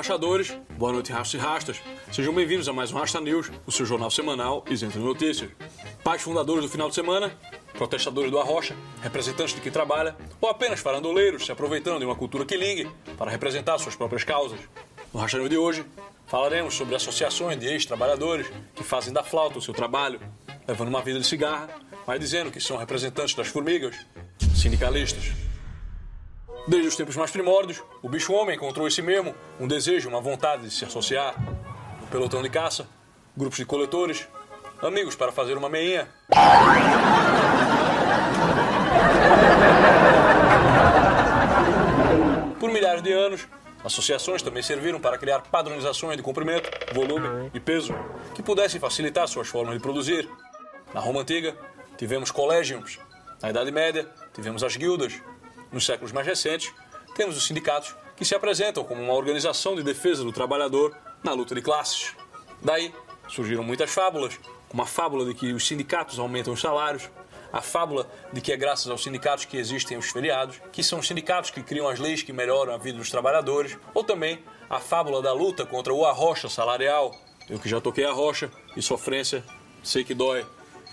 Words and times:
Embaixadores. 0.00 0.56
Boa 0.78 0.92
noite, 0.92 1.12
rastos 1.12 1.38
e 1.38 1.42
rastas. 1.44 1.80
Sejam 2.10 2.32
bem-vindos 2.32 2.66
a 2.70 2.72
mais 2.72 2.90
um 2.90 2.96
Rasta 2.96 3.20
News, 3.20 3.50
o 3.66 3.70
seu 3.70 3.84
jornal 3.84 4.10
semanal 4.10 4.64
isento 4.70 4.98
de 4.98 5.04
notícias. 5.04 5.50
Pais 6.02 6.22
fundadores 6.22 6.64
do 6.64 6.70
final 6.70 6.88
de 6.88 6.94
semana, 6.94 7.30
protestadores 7.74 8.30
do 8.30 8.38
Arrocha, 8.38 8.74
representantes 9.02 9.54
de 9.54 9.60
quem 9.60 9.70
trabalha, 9.70 10.16
ou 10.40 10.48
apenas 10.48 10.80
farandoleiros 10.80 11.44
se 11.44 11.52
aproveitando 11.52 11.98
de 11.98 12.06
uma 12.06 12.16
cultura 12.16 12.46
que 12.46 12.88
para 13.18 13.30
representar 13.30 13.76
suas 13.78 13.94
próprias 13.94 14.24
causas. 14.24 14.58
No 15.12 15.20
Rasta 15.20 15.36
News 15.36 15.50
de 15.50 15.58
hoje, 15.58 15.84
falaremos 16.26 16.72
sobre 16.72 16.94
associações 16.94 17.60
de 17.60 17.66
ex-trabalhadores 17.66 18.46
que 18.74 18.82
fazem 18.82 19.12
da 19.12 19.22
flauta 19.22 19.58
o 19.58 19.62
seu 19.62 19.74
trabalho, 19.74 20.18
levando 20.66 20.88
uma 20.88 21.02
vida 21.02 21.20
de 21.20 21.26
cigarra, 21.26 21.68
mas 22.06 22.18
dizendo 22.18 22.50
que 22.50 22.58
são 22.58 22.78
representantes 22.78 23.34
das 23.34 23.48
formigas, 23.48 23.94
sindicalistas. 24.54 25.49
Desde 26.68 26.88
os 26.88 26.96
tempos 26.96 27.16
mais 27.16 27.30
primórdios, 27.30 27.82
o 28.02 28.08
bicho-homem 28.08 28.54
encontrou 28.54 28.86
em 28.86 28.90
si 28.90 29.02
mesmo 29.02 29.34
um 29.58 29.66
desejo, 29.66 30.08
uma 30.08 30.20
vontade 30.20 30.64
de 30.64 30.70
se 30.70 30.84
associar. 30.84 31.34
Um 32.02 32.06
pelotão 32.06 32.42
de 32.42 32.50
caça, 32.50 32.86
grupos 33.36 33.58
de 33.58 33.64
coletores, 33.64 34.28
amigos 34.82 35.16
para 35.16 35.32
fazer 35.32 35.56
uma 35.56 35.68
meinha. 35.68 36.08
Por 42.58 42.70
milhares 42.70 43.02
de 43.02 43.12
anos, 43.12 43.48
associações 43.82 44.42
também 44.42 44.62
serviram 44.62 45.00
para 45.00 45.16
criar 45.16 45.40
padronizações 45.40 46.16
de 46.16 46.22
comprimento, 46.22 46.70
volume 46.94 47.50
e 47.54 47.58
peso 47.58 47.94
que 48.34 48.42
pudessem 48.42 48.78
facilitar 48.78 49.26
suas 49.26 49.48
formas 49.48 49.74
de 49.74 49.80
produzir. 49.80 50.28
Na 50.92 51.00
Roma 51.00 51.22
Antiga, 51.22 51.56
tivemos 51.96 52.30
colégiums. 52.30 52.98
Na 53.42 53.48
Idade 53.48 53.72
Média, 53.72 54.06
tivemos 54.34 54.62
as 54.62 54.76
guildas. 54.76 55.14
Nos 55.72 55.86
séculos 55.86 56.12
mais 56.12 56.26
recentes, 56.26 56.72
temos 57.14 57.36
os 57.36 57.46
sindicatos 57.46 57.94
que 58.16 58.24
se 58.24 58.34
apresentam 58.34 58.84
como 58.84 59.02
uma 59.02 59.14
organização 59.14 59.74
de 59.74 59.82
defesa 59.82 60.24
do 60.24 60.32
trabalhador 60.32 60.96
na 61.22 61.32
luta 61.32 61.54
de 61.54 61.62
classes. 61.62 62.14
Daí 62.62 62.94
surgiram 63.28 63.62
muitas 63.62 63.90
fábulas, 63.90 64.38
como 64.68 64.82
a 64.82 64.86
fábula 64.86 65.24
de 65.24 65.34
que 65.34 65.52
os 65.52 65.66
sindicatos 65.66 66.18
aumentam 66.18 66.52
os 66.52 66.60
salários, 66.60 67.08
a 67.52 67.60
fábula 67.60 68.08
de 68.32 68.40
que 68.40 68.52
é 68.52 68.56
graças 68.56 68.88
aos 68.88 69.02
sindicatos 69.02 69.44
que 69.44 69.56
existem 69.56 69.96
os 69.96 70.10
feriados, 70.10 70.60
que 70.72 70.82
são 70.82 70.98
os 70.98 71.06
sindicatos 71.06 71.50
que 71.50 71.62
criam 71.62 71.88
as 71.88 71.98
leis 71.98 72.22
que 72.22 72.32
melhoram 72.32 72.74
a 72.74 72.78
vida 72.78 72.98
dos 72.98 73.10
trabalhadores, 73.10 73.76
ou 73.94 74.04
também 74.04 74.44
a 74.68 74.78
fábula 74.78 75.20
da 75.20 75.32
luta 75.32 75.66
contra 75.66 75.92
o 75.92 76.04
arrocha 76.04 76.48
salarial. 76.48 77.14
Eu 77.48 77.58
que 77.58 77.68
já 77.68 77.80
toquei 77.80 78.04
a 78.04 78.12
rocha 78.12 78.50
e 78.76 78.82
sofrência, 78.82 79.44
sei 79.82 80.04
que 80.04 80.14
dói. 80.14 80.46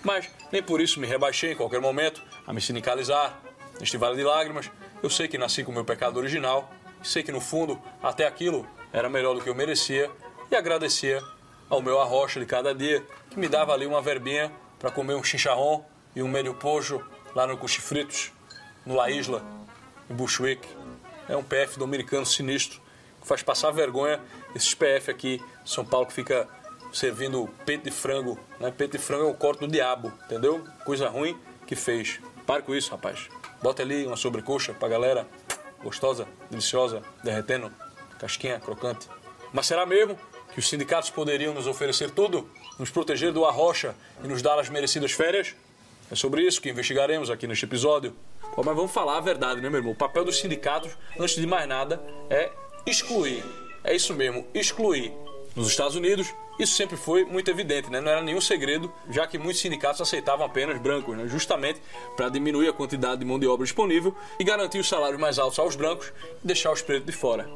Mas 0.03 0.29
nem 0.51 0.63
por 0.63 0.81
isso 0.81 0.99
me 0.99 1.05
rebaixei 1.05 1.51
em 1.51 1.55
qualquer 1.55 1.81
momento 1.81 2.23
a 2.45 2.53
me 2.53 2.61
sindicalizar. 2.61 3.39
Neste 3.79 3.97
vale 3.97 4.15
de 4.15 4.23
lágrimas, 4.23 4.71
eu 5.03 5.09
sei 5.09 5.27
que 5.27 5.38
nasci 5.38 5.63
com 5.63 5.71
o 5.71 5.73
meu 5.73 5.85
pecado 5.85 6.17
original, 6.17 6.71
sei 7.03 7.21
que 7.21 7.31
no 7.31 7.39
fundo 7.39 7.79
até 8.01 8.25
aquilo 8.25 8.67
era 8.91 9.09
melhor 9.09 9.35
do 9.35 9.41
que 9.41 9.49
eu 9.49 9.55
merecia 9.55 10.09
e 10.49 10.55
agradecia 10.55 11.21
ao 11.69 11.81
meu 11.81 11.99
arrocha 11.99 12.39
de 12.39 12.45
cada 12.45 12.73
dia, 12.73 13.05
que 13.29 13.37
me 13.37 13.47
dava 13.47 13.73
ali 13.73 13.85
uma 13.85 14.01
verbinha 14.01 14.51
para 14.79 14.89
comer 14.89 15.16
um 15.16 15.23
chicharrão 15.23 15.85
e 16.16 16.23
um 16.23 16.27
melho 16.27 16.53
pojo 16.53 17.03
lá 17.35 17.45
no 17.45 17.57
Cuchifritos, 17.57 18.31
no 18.85 18.95
La 18.95 19.09
Isla, 19.09 19.43
em 20.09 20.16
Bushwick. 20.16 20.67
É 21.27 21.35
um 21.35 21.43
PF 21.43 21.77
dominicano 21.77 22.25
sinistro 22.25 22.79
que 23.21 23.27
faz 23.27 23.43
passar 23.43 23.71
vergonha 23.71 24.19
esses 24.55 24.73
PF 24.73 25.11
aqui 25.11 25.43
São 25.66 25.85
Paulo 25.85 26.07
que 26.07 26.13
fica 26.13 26.47
servindo 26.93 27.49
peito 27.66 27.83
de 27.83 27.91
frango. 27.91 28.39
Né? 28.59 28.71
Peito 28.71 28.97
de 28.97 29.03
frango 29.03 29.25
é 29.25 29.27
um 29.27 29.33
corte 29.33 29.59
do 29.59 29.67
diabo, 29.67 30.11
entendeu? 30.25 30.66
Coisa 30.85 31.09
ruim 31.09 31.37
que 31.66 31.75
fez. 31.75 32.19
Pare 32.45 32.63
com 32.63 32.73
isso, 32.73 32.91
rapaz. 32.91 33.29
Bota 33.62 33.81
ali 33.81 34.06
uma 34.06 34.16
sobrecoxa 34.16 34.73
pra 34.73 34.88
galera 34.88 35.28
gostosa, 35.84 36.28
deliciosa, 36.50 37.01
derretendo, 37.23 37.72
casquinha 38.19 38.59
crocante. 38.59 39.07
Mas 39.53 39.66
será 39.66 39.85
mesmo 39.85 40.18
que 40.53 40.59
os 40.59 40.68
sindicatos 40.68 41.09
poderiam 41.09 41.53
nos 41.53 41.67
oferecer 41.67 42.12
tudo, 42.12 42.50
nos 42.78 42.90
proteger 42.90 43.31
do 43.31 43.46
arrocha 43.46 43.96
e 44.23 44.28
nos 44.28 44.41
dar 44.41 44.59
as 44.59 44.69
merecidas 44.69 45.12
férias? 45.12 45.56
É 46.12 46.16
sobre 46.16 46.41
isso 46.41 46.62
que 46.62 46.69
investigaremos 46.69 47.29
aqui 47.29 47.47
neste 47.47 47.66
episódio. 47.66 48.16
Pô, 48.56 48.63
mas 48.63 48.75
vamos 48.75 48.91
falar 48.91 49.17
a 49.17 49.22
verdade, 49.22 49.62
né, 49.62 49.69
meu 49.69 49.79
irmão? 49.79 49.94
O 49.94 49.96
papel 49.96 50.23
dos 50.23 50.40
sindicatos, 50.40 50.97
antes 51.19 51.35
de 51.35 51.46
mais 51.46 51.67
nada, 51.67 52.01
é 52.29 52.51
excluir. 52.85 53.44
É 53.84 53.96
isso 53.96 54.13
mesmo, 54.13 54.47
excluir. 54.53 55.13
Nos 55.56 55.67
Estados 55.67 55.96
Unidos, 55.96 56.34
isso 56.59 56.75
sempre 56.75 56.97
foi 56.97 57.23
muito 57.23 57.50
evidente, 57.51 57.90
né? 57.90 58.01
não 58.01 58.12
era 58.12 58.22
nenhum 58.22 58.41
segredo, 58.41 58.91
já 59.09 59.28
que 59.28 59.38
muitos 59.38 59.62
sindicatos 59.62 60.01
aceitavam 60.01 60.45
apenas 60.45 60.79
brancos, 60.79 61.16
né? 61.16 61.28
justamente 61.28 61.81
para 62.16 62.29
diminuir 62.29 62.68
a 62.68 62.73
quantidade 62.73 63.19
de 63.19 63.25
mão 63.25 63.38
de 63.38 63.47
obra 63.47 63.63
disponível 63.63 64.16
e 64.40 64.44
garantir 64.44 64.79
os 64.79 64.90
salários 64.90 65.19
mais 65.19 65.38
altos 65.38 65.59
aos 65.59 65.75
brancos 65.75 66.12
e 66.44 66.47
deixar 66.47 66.72
os 66.72 66.81
pretos 66.81 67.06
de 67.06 67.12
fora. 67.12 67.47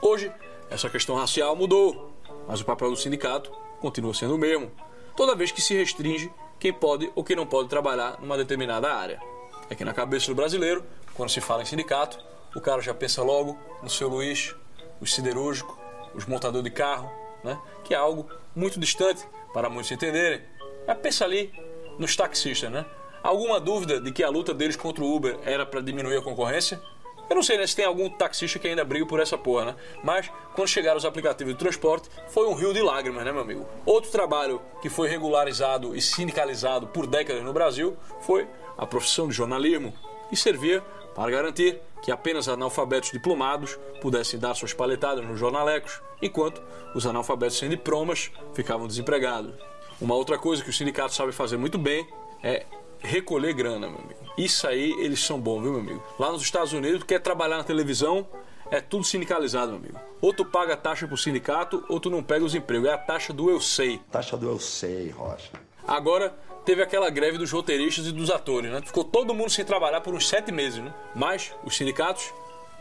Hoje, 0.00 0.32
essa 0.70 0.88
questão 0.88 1.16
racial 1.16 1.54
mudou, 1.54 2.12
mas 2.48 2.60
o 2.60 2.64
papel 2.64 2.90
do 2.90 2.96
sindicato 2.96 3.50
continua 3.80 4.14
sendo 4.14 4.34
o 4.34 4.38
mesmo, 4.38 4.70
toda 5.14 5.34
vez 5.34 5.50
que 5.50 5.60
se 5.60 5.74
restringe 5.74 6.30
quem 6.58 6.72
pode 6.72 7.10
ou 7.14 7.22
quem 7.22 7.36
não 7.36 7.46
pode 7.46 7.68
trabalhar 7.68 8.18
numa 8.20 8.36
determinada 8.36 8.92
área. 8.92 9.20
É 9.68 9.74
que 9.74 9.84
na 9.84 9.92
cabeça 9.92 10.28
do 10.28 10.34
brasileiro, 10.34 10.84
quando 11.14 11.30
se 11.30 11.40
fala 11.40 11.62
em 11.62 11.66
sindicato, 11.66 12.18
o 12.54 12.60
cara 12.60 12.80
já 12.80 12.94
pensa 12.94 13.22
logo 13.22 13.58
no 13.82 13.90
seu 13.90 14.08
Luiz, 14.08 14.54
os 15.00 15.14
siderúrgicos, 15.14 15.76
os 16.14 16.24
montadores 16.24 16.64
de 16.64 16.70
carro, 16.70 17.10
né? 17.46 17.58
que 17.84 17.94
é 17.94 17.96
algo 17.96 18.28
muito 18.54 18.78
distante 18.78 19.26
para 19.52 19.70
muitos 19.70 19.90
entenderem. 19.92 20.42
Mas 20.86 20.98
pensa 20.98 21.24
ali 21.24 21.52
nos 21.98 22.14
taxistas, 22.14 22.70
né? 22.70 22.84
Alguma 23.22 23.58
dúvida 23.58 24.00
de 24.00 24.12
que 24.12 24.22
a 24.22 24.28
luta 24.28 24.52
deles 24.52 24.76
contra 24.76 25.02
o 25.02 25.16
Uber 25.16 25.38
era 25.44 25.64
para 25.64 25.80
diminuir 25.80 26.18
a 26.18 26.22
concorrência? 26.22 26.80
Eu 27.28 27.34
não 27.34 27.42
sei 27.42 27.58
né, 27.58 27.66
se 27.66 27.74
tem 27.74 27.84
algum 27.84 28.08
taxista 28.08 28.58
que 28.58 28.68
ainda 28.68 28.84
briga 28.84 29.04
por 29.04 29.18
essa 29.18 29.36
porra, 29.36 29.64
né? 29.64 29.76
Mas 30.02 30.30
quando 30.54 30.68
chegaram 30.68 30.96
os 30.96 31.04
aplicativos 31.04 31.54
de 31.54 31.58
transporte, 31.58 32.08
foi 32.28 32.46
um 32.46 32.54
rio 32.54 32.72
de 32.72 32.80
lágrimas, 32.80 33.24
né, 33.24 33.32
meu 33.32 33.42
amigo? 33.42 33.66
Outro 33.84 34.10
trabalho 34.10 34.62
que 34.80 34.88
foi 34.88 35.08
regularizado 35.08 35.96
e 35.96 36.00
sindicalizado 36.00 36.86
por 36.86 37.06
décadas 37.06 37.42
no 37.42 37.52
Brasil 37.52 37.96
foi 38.20 38.46
a 38.78 38.86
profissão 38.86 39.26
de 39.26 39.34
jornalismo 39.34 39.92
e 40.30 40.36
servia 40.36 40.84
para 41.16 41.30
garantir 41.30 41.80
que 42.02 42.12
apenas 42.12 42.46
analfabetos 42.46 43.10
diplomados 43.10 43.78
pudessem 44.02 44.38
dar 44.38 44.54
suas 44.54 44.74
paletadas 44.74 45.24
nos 45.24 45.40
jornalecos, 45.40 46.02
enquanto 46.20 46.62
os 46.94 47.06
analfabetos 47.06 47.56
sem 47.56 47.70
diplomas 47.70 48.30
ficavam 48.52 48.86
desempregados. 48.86 49.54
Uma 49.98 50.14
outra 50.14 50.36
coisa 50.36 50.62
que 50.62 50.68
os 50.68 50.76
sindicatos 50.76 51.16
sabem 51.16 51.32
fazer 51.32 51.56
muito 51.56 51.78
bem 51.78 52.06
é 52.42 52.66
recolher 52.98 53.54
grana, 53.54 53.88
meu 53.88 53.98
amigo. 53.98 54.20
Isso 54.36 54.66
aí 54.68 54.92
eles 55.00 55.24
são 55.24 55.40
bons, 55.40 55.62
viu, 55.62 55.72
meu 55.72 55.80
amigo? 55.80 56.02
Lá 56.18 56.30
nos 56.30 56.42
Estados 56.42 56.74
Unidos, 56.74 57.02
quer 57.02 57.18
trabalhar 57.18 57.56
na 57.56 57.64
televisão, 57.64 58.28
é 58.70 58.82
tudo 58.82 59.02
sindicalizado, 59.02 59.72
meu 59.72 59.80
amigo. 59.80 59.98
Ou 60.20 60.34
tu 60.34 60.44
paga 60.44 60.74
a 60.74 60.76
taxa 60.76 61.08
pro 61.08 61.16
sindicato, 61.16 61.82
ou 61.88 61.98
tu 61.98 62.10
não 62.10 62.22
pega 62.22 62.44
os 62.44 62.54
empregos. 62.54 62.88
É 62.88 62.92
a 62.92 62.98
taxa 62.98 63.32
do 63.32 63.48
eu 63.48 63.60
sei. 63.60 63.98
Taxa 64.12 64.36
do 64.36 64.50
eu 64.50 64.58
sei, 64.58 65.08
Rocha. 65.08 65.65
Agora, 65.86 66.34
teve 66.64 66.82
aquela 66.82 67.08
greve 67.10 67.38
dos 67.38 67.52
roteiristas 67.52 68.06
e 68.06 68.12
dos 68.12 68.30
atores, 68.30 68.70
né? 68.70 68.82
Ficou 68.84 69.04
todo 69.04 69.32
mundo 69.32 69.50
sem 69.50 69.64
trabalhar 69.64 70.00
por 70.00 70.14
uns 70.14 70.28
sete 70.28 70.50
meses, 70.50 70.82
né? 70.82 70.92
Mas 71.14 71.52
os 71.64 71.76
sindicatos, 71.76 72.32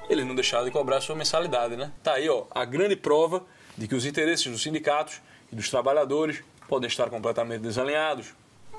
eles 0.09 0.25
não 0.25 0.33
deixaram 0.33 0.65
de 0.65 0.71
cobrar 0.71 1.01
sua 1.01 1.15
mensalidade, 1.15 1.75
né? 1.75 1.91
Tá 2.03 2.13
aí, 2.13 2.27
ó, 2.27 2.45
a 2.49 2.65
grande 2.65 2.95
prova 2.95 3.43
de 3.77 3.87
que 3.87 3.95
os 3.95 4.05
interesses 4.05 4.51
dos 4.51 4.63
sindicatos 4.63 5.21
e 5.51 5.55
dos 5.55 5.69
trabalhadores 5.69 6.43
podem 6.67 6.87
estar 6.87 7.09
completamente 7.09 7.61
desalinhados. 7.61 8.33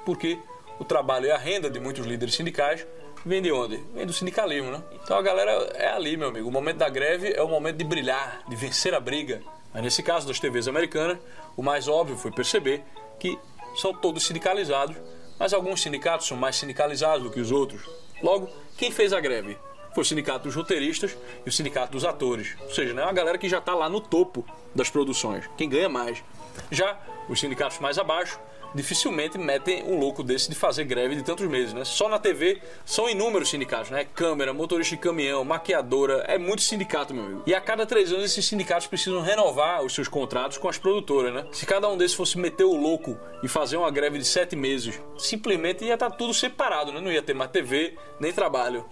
Porque 0.05 0.39
o 0.79 0.85
trabalho 0.85 1.27
e 1.27 1.31
a 1.31 1.39
renda 1.39 1.71
de 1.71 1.79
muitos 1.79 2.05
líderes 2.05 2.35
sindicais 2.35 2.87
vem 3.25 3.41
de 3.41 3.53
onde? 3.53 3.77
Vem 3.95 4.07
do 4.07 4.13
sindicalismo, 4.13 4.71
né? 4.71 4.83
Então 5.03 5.17
a 5.17 5.23
galera 5.23 5.53
é 5.75 5.89
ali, 5.89 6.17
meu 6.17 6.29
amigo. 6.29 6.49
O 6.49 6.53
momento 6.53 6.79
da 6.79 6.89
greve 6.89 7.33
é 7.33 7.43
o 7.43 7.49
momento 7.49 7.77
de 7.77 7.85
brilhar, 7.85 8.43
de 8.49 8.57
vencer 8.57 8.93
a 8.95 9.01
briga. 9.01 9.41
Mas 9.73 9.83
nesse 9.83 10.03
caso 10.03 10.27
das 10.27 10.41
TVs 10.41 10.69
americanas, 10.69 11.19
o 11.57 11.63
mais 11.63 11.87
óbvio 11.87 12.17
foi 12.17 12.31
perceber 12.31 12.83
que 13.19 13.39
são 13.77 13.93
todos 13.93 14.27
sindicalizados 14.27 14.97
Mas 15.39 15.53
alguns 15.53 15.83
sindicatos 15.83 16.27
são 16.27 16.37
mais 16.37 16.57
sindicalizados 16.57 17.23
do 17.23 17.31
que 17.31 17.41
os 17.41 17.53
outros. 17.53 17.83
Logo, 18.23 18.49
quem 18.77 18.91
fez 18.91 19.13
a 19.13 19.21
greve? 19.21 19.59
Foi 19.95 20.03
o 20.03 20.07
sindicato 20.07 20.45
dos 20.45 20.55
roteiristas 20.55 21.17
e 21.45 21.49
o 21.49 21.53
sindicato 21.53 21.93
dos 21.93 22.05
atores. 22.05 22.57
Ou 22.61 22.71
seja, 22.71 22.95
né, 22.95 23.03
uma 23.03 23.13
galera 23.13 23.39
que 23.39 23.49
já 23.49 23.59
está 23.59 23.75
lá 23.75 23.89
no 23.89 24.01
topo 24.01 24.45
das 24.75 24.91
produções, 24.91 25.49
quem 25.57 25.69
ganha 25.69 25.89
mais. 25.89 26.23
Já 26.71 26.99
os 27.29 27.39
sindicatos 27.41 27.79
mais 27.79 27.99
abaixo 27.99 28.39
dificilmente 28.77 29.39
metem 29.39 29.83
um 29.83 29.99
louco 29.99 30.23
desse 30.23 30.49
de 30.51 30.55
fazer 30.55 30.85
greve 30.85 31.17
de 31.17 31.23
tantos 31.23 31.49
meses, 31.49 31.73
né? 31.73 31.85
Só 31.85 32.09
na 32.09 32.19
TV 32.19 32.61
são 32.85 33.09
inúmeros 33.09 33.49
sindicatos, 33.49 33.91
né? 33.91 34.05
Câmera, 34.15 34.53
motorista 34.53 34.95
de 34.95 35.01
caminhão, 35.01 35.45
maquiadora, 35.45 36.25
é 36.29 36.37
muito 36.37 36.63
sindicato, 36.63 37.15
meu 37.15 37.25
amigo. 37.25 37.43
E 37.47 37.55
a 37.55 37.61
cada 37.61 37.87
três 37.87 38.13
anos 38.13 38.27
esses 38.27 38.45
sindicatos 38.45 38.87
precisam 38.87 39.23
renovar 39.23 39.83
os 39.83 39.95
seus 39.95 40.09
contratos 40.09 40.59
com 40.59 40.69
as 40.69 40.77
produtoras, 40.77 41.33
né? 41.33 41.47
Se 41.51 41.65
cada 41.65 41.89
um 41.89 41.97
desses 41.97 42.17
fosse 42.17 42.39
meter 42.39 42.65
o 42.65 42.77
louco 42.77 43.19
e 43.43 43.49
fazer 43.49 43.79
uma 43.79 43.91
greve 43.91 44.19
de 44.19 44.25
sete 44.25 44.55
meses, 44.55 45.01
simplesmente 45.17 45.85
ia 45.85 45.95
estar 45.95 46.11
tá 46.11 46.17
tudo 46.17 46.35
separado, 46.35 46.93
né? 46.93 47.01
Não 47.01 47.11
ia 47.11 47.23
ter 47.23 47.35
mais 47.35 47.51
TV, 47.51 47.97
nem 48.21 48.33
trabalho. 48.33 48.85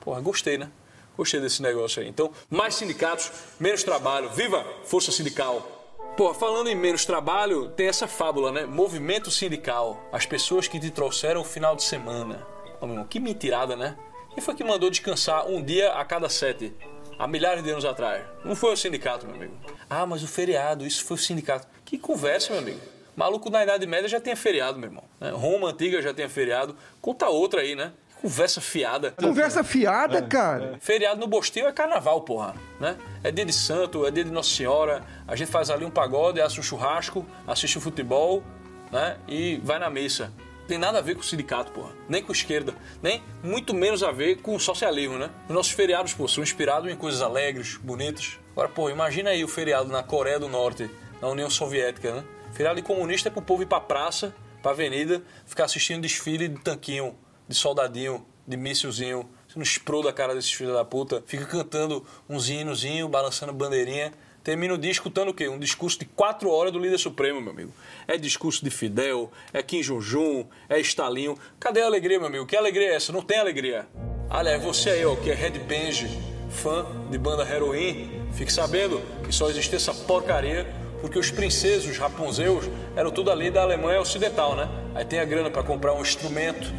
Porra, 0.00 0.20
gostei, 0.20 0.58
né? 0.58 0.70
Gostei 1.16 1.40
desse 1.40 1.62
negócio 1.62 2.02
aí. 2.02 2.08
Então, 2.08 2.32
mais 2.50 2.74
sindicatos, 2.74 3.30
menos 3.60 3.84
trabalho. 3.84 4.28
Viva 4.30 4.66
Força 4.84 5.12
Sindical! 5.12 5.73
Pô, 6.16 6.32
falando 6.32 6.68
em 6.68 6.76
menos 6.76 7.04
trabalho, 7.04 7.70
tem 7.70 7.88
essa 7.88 8.06
fábula, 8.06 8.52
né? 8.52 8.64
Movimento 8.66 9.32
sindical. 9.32 10.00
As 10.12 10.24
pessoas 10.24 10.68
que 10.68 10.78
te 10.78 10.88
trouxeram 10.88 11.40
o 11.40 11.44
final 11.44 11.74
de 11.74 11.82
semana. 11.82 12.46
Meu 12.80 12.90
irmão, 12.90 13.04
que 13.04 13.18
mentirada, 13.18 13.74
né? 13.74 13.96
Quem 14.32 14.40
foi 14.40 14.54
que 14.54 14.62
mandou 14.62 14.90
descansar 14.90 15.48
um 15.48 15.60
dia 15.60 15.92
a 15.92 16.04
cada 16.04 16.28
sete? 16.28 16.72
Há 17.18 17.26
milhares 17.26 17.64
de 17.64 17.70
anos 17.70 17.84
atrás. 17.84 18.24
Não 18.44 18.54
foi 18.54 18.72
o 18.72 18.76
sindicato, 18.76 19.26
meu 19.26 19.34
amigo. 19.34 19.56
Ah, 19.90 20.06
mas 20.06 20.22
o 20.22 20.28
feriado, 20.28 20.86
isso 20.86 21.04
foi 21.04 21.16
o 21.16 21.18
sindicato. 21.18 21.66
Que 21.84 21.98
conversa, 21.98 22.52
meu 22.52 22.62
amigo. 22.62 22.80
Maluco 23.16 23.50
na 23.50 23.64
Idade 23.64 23.84
Média 23.84 24.08
já 24.08 24.20
tinha 24.20 24.36
feriado, 24.36 24.78
meu 24.78 24.90
irmão. 24.90 25.04
Roma 25.32 25.70
Antiga 25.70 26.00
já 26.00 26.14
tinha 26.14 26.28
feriado. 26.28 26.76
Conta 27.00 27.28
outra 27.28 27.62
aí, 27.62 27.74
né? 27.74 27.92
Conversa 28.24 28.58
fiada. 28.58 29.10
Conversa 29.10 29.62
fiada, 29.62 30.16
é, 30.16 30.22
cara. 30.22 30.76
É. 30.76 30.80
Feriado 30.80 31.20
no 31.20 31.26
Bostil 31.26 31.68
é 31.68 31.72
carnaval, 31.72 32.22
porra. 32.22 32.54
Né? 32.80 32.96
É 33.22 33.30
dia 33.30 33.44
de 33.44 33.52
santo, 33.52 34.06
é 34.06 34.10
dia 34.10 34.24
de 34.24 34.30
Nossa 34.30 34.48
Senhora. 34.48 35.04
A 35.28 35.36
gente 35.36 35.50
faz 35.50 35.68
ali 35.68 35.84
um 35.84 35.90
pagode, 35.90 36.40
assa 36.40 36.58
um 36.58 36.62
churrasco, 36.62 37.26
assiste 37.46 37.76
o 37.76 37.82
futebol 37.82 38.42
né? 38.90 39.18
e 39.28 39.60
vai 39.62 39.78
na 39.78 39.90
missa. 39.90 40.32
Tem 40.66 40.78
nada 40.78 41.00
a 41.00 41.02
ver 41.02 41.16
com 41.16 41.20
o 41.20 41.24
sindicato, 41.24 41.70
porra. 41.72 41.92
Nem 42.08 42.22
com 42.22 42.32
a 42.32 42.34
esquerda. 42.34 42.74
Nem 43.02 43.22
muito 43.42 43.74
menos 43.74 44.02
a 44.02 44.10
ver 44.10 44.36
com 44.36 44.54
o 44.54 44.58
socialismo, 44.58 45.18
né? 45.18 45.28
Os 45.46 45.54
nossos 45.54 45.72
feriados, 45.72 46.14
pô, 46.14 46.26
são 46.26 46.42
inspirados 46.42 46.90
em 46.90 46.96
coisas 46.96 47.20
alegres, 47.20 47.76
bonitas. 47.76 48.38
Agora, 48.52 48.70
pô, 48.70 48.88
imagina 48.88 49.28
aí 49.28 49.44
o 49.44 49.48
feriado 49.48 49.90
na 49.90 50.02
Coreia 50.02 50.40
do 50.40 50.48
Norte, 50.48 50.90
na 51.20 51.28
União 51.28 51.50
Soviética, 51.50 52.14
né? 52.14 52.24
Feriado 52.54 52.76
de 52.76 52.86
comunista 52.86 53.28
é 53.28 53.30
pro 53.30 53.42
povo 53.42 53.62
ir 53.64 53.66
pra 53.66 53.80
praça, 53.80 54.34
pra 54.62 54.70
avenida, 54.70 55.22
ficar 55.44 55.66
assistindo 55.66 56.00
desfile 56.00 56.48
de 56.48 56.58
tanquinho 56.62 57.14
de 57.48 57.54
soldadinho, 57.54 58.24
de 58.46 58.56
míssilzinho. 58.56 59.28
Você 59.48 59.58
não 59.58 59.62
exploda 59.62 60.10
a 60.10 60.12
cara 60.12 60.34
desses 60.34 60.52
filhos 60.52 60.74
da 60.74 60.84
puta. 60.84 61.22
Fica 61.26 61.44
cantando 61.46 62.04
uns 62.28 62.48
hinozinho, 62.48 63.08
balançando 63.08 63.52
bandeirinha. 63.52 64.12
Termina 64.42 64.74
o 64.74 64.78
dia 64.78 64.90
escutando 64.90 65.30
o 65.30 65.34
quê? 65.34 65.48
Um 65.48 65.58
discurso 65.58 65.98
de 65.98 66.04
quatro 66.04 66.50
horas 66.50 66.70
do 66.70 66.78
líder 66.78 66.98
supremo, 66.98 67.40
meu 67.40 67.52
amigo. 67.52 67.72
É 68.06 68.18
discurso 68.18 68.62
de 68.62 68.70
Fidel, 68.70 69.32
é 69.52 69.62
Kim 69.62 69.80
Jong-un, 69.80 70.46
é 70.68 70.78
Stalinho. 70.80 71.38
Cadê 71.58 71.80
a 71.80 71.86
alegria, 71.86 72.18
meu 72.18 72.28
amigo? 72.28 72.44
Que 72.44 72.54
alegria 72.54 72.88
é 72.88 72.94
essa? 72.94 73.10
Não 73.10 73.22
tem 73.22 73.38
alegria. 73.38 73.86
Aliás, 74.28 74.62
você 74.62 74.90
aí, 74.90 75.06
ó, 75.06 75.16
que 75.16 75.30
é 75.30 75.34
headbang, 75.34 76.08
fã 76.50 76.86
de 77.10 77.16
banda 77.16 77.42
heroin, 77.42 78.10
fique 78.32 78.52
sabendo 78.52 79.00
que 79.24 79.32
só 79.32 79.48
existe 79.48 79.74
essa 79.76 79.94
porcaria 79.94 80.66
porque 81.00 81.18
os 81.18 81.30
princesos 81.30 81.98
rapunzeus 81.98 82.64
eram 82.96 83.10
tudo 83.10 83.30
ali 83.30 83.50
da 83.50 83.60
Alemanha 83.60 84.00
Ocidental, 84.00 84.56
né? 84.56 84.66
Aí 84.94 85.04
tem 85.04 85.20
a 85.20 85.24
grana 85.26 85.50
para 85.50 85.62
comprar 85.62 85.92
um 85.92 86.00
instrumento, 86.00 86.72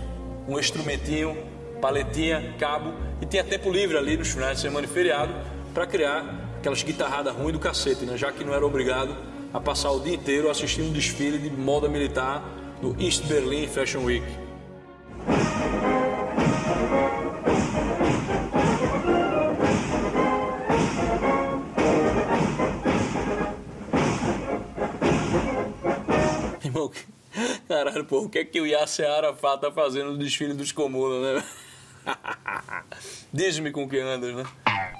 um 0.48 0.60
instrumentinho, 0.60 1.38
paletinha, 1.82 2.56
cabo 2.60 2.94
e 3.22 3.26
tinha 3.26 3.44
tempo 3.44 3.72
livre 3.72 3.98
ali 3.98 4.18
nos 4.18 4.30
finais 4.30 4.58
de 4.58 4.62
semana 4.62 4.86
e 4.86 4.90
feriado 4.90 5.34
para 5.74 5.86
criar 5.86 6.54
aquelas 6.58 6.84
guitarradas 6.84 7.36
ruins 7.36 7.54
do 7.54 7.60
cacete, 7.60 8.06
né? 8.06 8.18
já 8.18 8.32
que 8.32 8.44
não 8.44 8.54
era 8.54 8.66
obrigado 8.66 9.16
a 9.54 9.60
passar 9.60 9.92
o 9.92 10.00
dia 10.00 10.16
inteiro 10.16 10.50
assistindo 10.50 10.90
um 10.90 10.94
desfile 10.94 11.38
de 11.38 11.50
moda 11.50 11.88
militar 11.88 12.44
do 12.82 12.96
East 13.00 13.26
Berlin 13.26 13.68
Fashion 13.68 14.04
Week. 14.04 14.45
Caralho, 27.96 28.10
pô, 28.10 28.20
o 28.24 28.30
que 28.30 28.40
é 28.40 28.44
que 28.44 28.60
o 28.60 28.68
Yasser 28.68 29.10
Arafat 29.10 29.62
tá 29.62 29.72
fazendo 29.72 30.12
no 30.12 30.18
desfile 30.18 30.54
dos 30.54 30.74
comunas, 30.74 31.22
né? 31.22 31.44
Diz-me 33.32 33.72
com 33.72 33.88
que 33.88 33.98
andas, 33.98 34.36
né? 34.36 34.44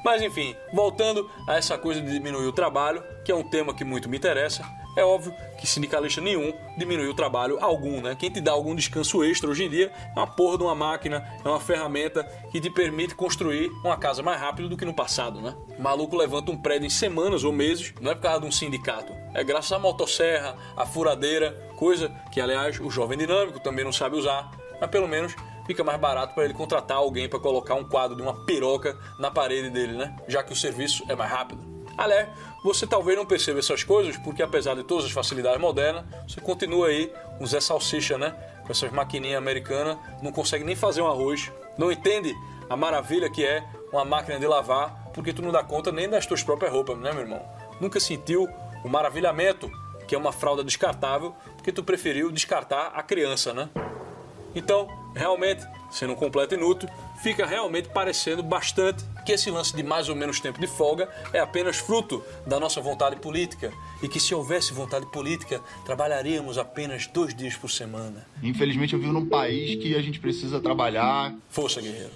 Mas 0.04 0.22
enfim, 0.22 0.56
voltando 0.74 1.30
a 1.46 1.58
essa 1.58 1.78
coisa 1.78 2.00
de 2.00 2.10
diminuir 2.10 2.46
o 2.46 2.54
trabalho, 2.54 3.04
que 3.26 3.32
é 3.34 3.36
um 3.36 3.44
tema 3.44 3.74
que 3.74 3.84
muito 3.84 4.08
me 4.08 4.16
interessa, 4.16 4.64
é 4.96 5.04
óbvio 5.04 5.36
que 5.60 5.68
sindicalista 5.68 6.22
nenhum 6.22 6.54
diminuiu 6.78 7.12
o 7.12 7.14
trabalho 7.14 7.58
algum, 7.60 8.02
né? 8.02 8.16
Quem 8.18 8.30
te 8.30 8.40
dá 8.40 8.54
algum 8.54 8.74
descanso 8.74 9.26
extra 9.26 9.50
hoje 9.50 9.66
em 9.66 9.70
dia 9.70 9.92
é 10.16 10.18
uma 10.18 10.28
porra 10.28 10.58
de 10.58 10.64
uma 10.64 10.76
máquina, 10.76 11.22
é 11.44 11.50
uma 11.50 11.60
ferramenta 11.60 12.24
que 12.50 12.62
te 12.62 12.70
permite 12.70 13.14
construir 13.14 13.70
uma 13.84 13.98
casa 13.98 14.24
mais 14.24 14.40
rápido 14.40 14.70
do 14.70 14.78
que 14.78 14.86
no 14.86 14.94
passado, 14.94 15.42
né? 15.42 15.54
O 15.78 15.82
maluco 15.82 16.16
levanta 16.16 16.50
um 16.50 16.58
prédio 16.58 16.86
em 16.86 16.90
semanas 16.90 17.44
ou 17.44 17.52
meses, 17.52 17.94
não 18.00 18.12
é 18.12 18.16
por 18.16 18.22
causa 18.22 18.40
de 18.40 18.48
um 18.48 18.52
sindicato, 18.52 19.12
é 19.36 19.44
graças 19.44 19.72
à 19.74 19.78
motosserra, 19.78 20.56
à 20.78 20.86
furadeira, 20.86 21.52
coisa 21.76 22.10
que, 22.32 22.40
aliás, 22.40 22.80
o 22.80 22.90
jovem 22.90 23.18
dinâmico 23.18 23.60
também 23.60 23.84
não 23.84 23.92
sabe 23.92 24.16
usar, 24.16 24.50
mas 24.80 24.90
pelo 24.90 25.08
menos 25.08 25.36
fica 25.68 25.84
mais 25.84 26.00
barato 26.00 26.34
para 26.34 26.46
ele 26.46 26.54
contratar 26.54 26.98
alguém 26.98 27.28
para 27.28 27.40
colocar 27.40 27.76
um 27.76 27.84
quadro 27.84 28.16
de 28.16 28.22
uma 28.22 28.46
piroca 28.46 28.98
na 29.20 29.30
parede 29.30 29.70
dele, 29.70 29.98
né? 29.98 30.16
Já 30.28 30.42
que 30.42 30.54
o 30.54 30.56
serviço 30.56 31.04
é 31.10 31.16
mais 31.16 31.30
rápido. 31.30 31.62
Aliás, 31.98 32.30
você 32.64 32.88
talvez 32.88 33.18
não 33.18 33.26
perceba 33.26 33.60
essas 33.60 33.84
coisas, 33.84 34.18
porque 34.18 34.42
apesar 34.42 34.74
de 34.76 34.84
todas 34.84 35.06
as 35.06 35.12
facilidades 35.12 35.60
modernas, 35.60 36.06
você 36.28 36.40
continua 36.40 36.88
aí 36.88 37.12
um 37.40 37.46
Zé 37.46 37.60
Salsicha, 37.60 38.18
né? 38.18 38.32
Com 38.66 38.72
essas 38.72 38.92
maquininhas 38.92 39.38
americanas, 39.38 39.98
não 40.22 40.32
consegue 40.32 40.64
nem 40.64 40.76
fazer 40.76 41.02
um 41.02 41.08
arroz, 41.08 41.52
não 41.78 41.92
entende 41.92 42.34
a 42.70 42.78
maravilha 42.78 43.30
que 43.30 43.46
é 43.46 43.64
uma 43.92 44.06
máquina 44.06 44.40
de 44.40 44.48
lavar, 44.48 45.10
porque 45.14 45.34
tu 45.34 45.42
não 45.42 45.52
dá 45.52 45.64
conta 45.64 45.92
nem 45.92 46.10
das 46.10 46.26
tuas 46.26 46.44
próprias 46.44 46.72
roupas, 46.72 46.98
né, 46.98 47.12
meu 47.12 47.22
irmão? 47.22 47.42
Nunca 47.80 48.00
sentiu 48.00 48.48
o 48.86 48.90
maravilhamento, 48.90 49.72
que 50.08 50.14
é 50.14 50.18
uma 50.18 50.32
fralda 50.32 50.64
descartável, 50.64 51.36
porque 51.56 51.72
tu 51.72 51.84
preferiu 51.84 52.32
descartar 52.32 52.92
a 52.94 53.02
criança, 53.02 53.52
né? 53.52 53.68
Então, 54.54 54.88
realmente, 55.16 55.66
sendo 55.90 56.14
um 56.14 56.16
completo 56.16 56.54
inútil, 56.54 56.88
fica 57.24 57.48
realmente 57.48 57.90
parecendo 57.90 58.44
bastante 58.44 59.04
que 59.26 59.32
esse 59.32 59.50
lance 59.50 59.76
de 59.76 59.82
mais 59.82 60.08
ou 60.08 60.16
menos 60.16 60.40
tempo 60.40 60.62
de 60.62 60.68
folga 60.68 61.10
é 61.34 61.40
apenas 61.40 61.78
fruto 61.78 62.24
da 62.46 62.60
nossa 62.60 62.80
vontade 62.80 63.16
política 63.16 63.74
e 64.04 64.08
que 64.08 64.20
se 64.20 64.36
houvesse 64.36 64.72
vontade 64.72 65.08
política, 65.08 65.60
trabalharíamos 65.84 66.60
apenas 66.60 67.08
dois 67.08 67.34
dias 67.34 67.56
por 67.56 67.72
semana. 67.72 68.28
Infelizmente 68.44 68.94
eu 68.94 69.00
vivo 69.00 69.14
num 69.14 69.26
país 69.26 69.82
que 69.82 69.96
a 69.96 70.02
gente 70.02 70.20
precisa 70.20 70.62
trabalhar. 70.62 71.34
Força, 71.50 71.82
guerreiro. 71.82 72.12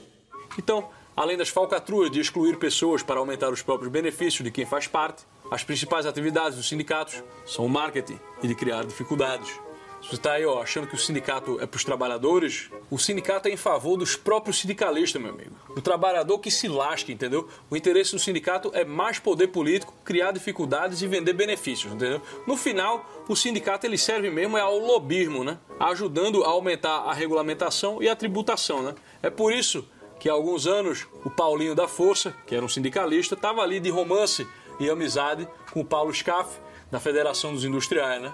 Então, 0.55 0.87
além 1.17 1.35
das 1.35 1.49
falcatruas 1.49 2.11
de 2.11 2.19
excluir 2.19 2.57
pessoas 2.57 3.01
para 3.01 3.19
aumentar 3.19 3.49
os 3.49 3.63
próprios 3.63 3.91
benefícios 3.91 4.43
de 4.43 4.51
quem 4.51 4.67
faz 4.67 4.85
parte, 4.85 5.23
as 5.51 5.63
principais 5.63 6.05
atividades 6.05 6.57
dos 6.57 6.67
sindicatos 6.67 7.23
são 7.45 7.65
o 7.65 7.69
marketing 7.69 8.19
e 8.43 8.47
de 8.47 8.55
criar 8.55 8.85
dificuldades. 8.85 9.59
Você 10.01 10.15
está 10.15 10.33
aí 10.33 10.45
ó, 10.45 10.61
achando 10.61 10.87
que 10.87 10.95
o 10.95 10.97
sindicato 10.97 11.59
é 11.59 11.65
para 11.65 11.75
os 11.75 11.83
trabalhadores? 11.83 12.69
O 12.89 12.97
sindicato 12.97 13.49
é 13.49 13.51
em 13.51 13.57
favor 13.57 13.97
dos 13.97 14.15
próprios 14.15 14.59
sindicalistas, 14.59 15.21
meu 15.21 15.31
amigo. 15.31 15.51
O 15.75 15.81
trabalhador 15.81 16.39
que 16.39 16.49
se 16.49 16.69
lasque, 16.69 17.11
entendeu? 17.11 17.49
O 17.69 17.75
interesse 17.75 18.13
do 18.13 18.19
sindicato 18.19 18.71
é 18.73 18.85
mais 18.85 19.19
poder 19.19 19.47
político, 19.47 19.93
criar 20.05 20.31
dificuldades 20.31 21.01
e 21.01 21.07
vender 21.07 21.33
benefícios, 21.33 21.91
entendeu? 21.91 22.21
No 22.47 22.55
final, 22.55 23.05
o 23.27 23.35
sindicato 23.35 23.85
ele 23.85 23.97
serve 23.97 24.29
mesmo 24.29 24.57
é 24.57 24.61
ao 24.61 24.77
lobismo, 24.77 25.43
né? 25.43 25.57
Ajudando 25.79 26.45
a 26.45 26.47
aumentar 26.47 26.99
a 26.99 27.13
regulamentação 27.13 28.01
e 28.01 28.07
a 28.07 28.15
tributação, 28.15 28.81
né? 28.81 28.95
É 29.21 29.29
por 29.29 29.51
isso 29.51 29.85
que 30.17 30.29
há 30.29 30.33
alguns 30.33 30.65
anos 30.65 31.07
o 31.25 31.29
Paulinho 31.29 31.75
da 31.75 31.87
Força, 31.87 32.33
que 32.47 32.55
era 32.55 32.63
um 32.63 32.69
sindicalista, 32.69 33.35
estava 33.35 33.61
ali 33.61 33.79
de 33.79 33.89
romance 33.89 34.47
e 34.79 34.89
amizade 34.89 35.47
com 35.71 35.81
o 35.81 35.85
Paulo 35.85 36.13
Scaff, 36.13 36.57
da 36.89 36.99
Federação 36.99 37.53
dos 37.53 37.63
Industriais, 37.63 38.21
né? 38.21 38.31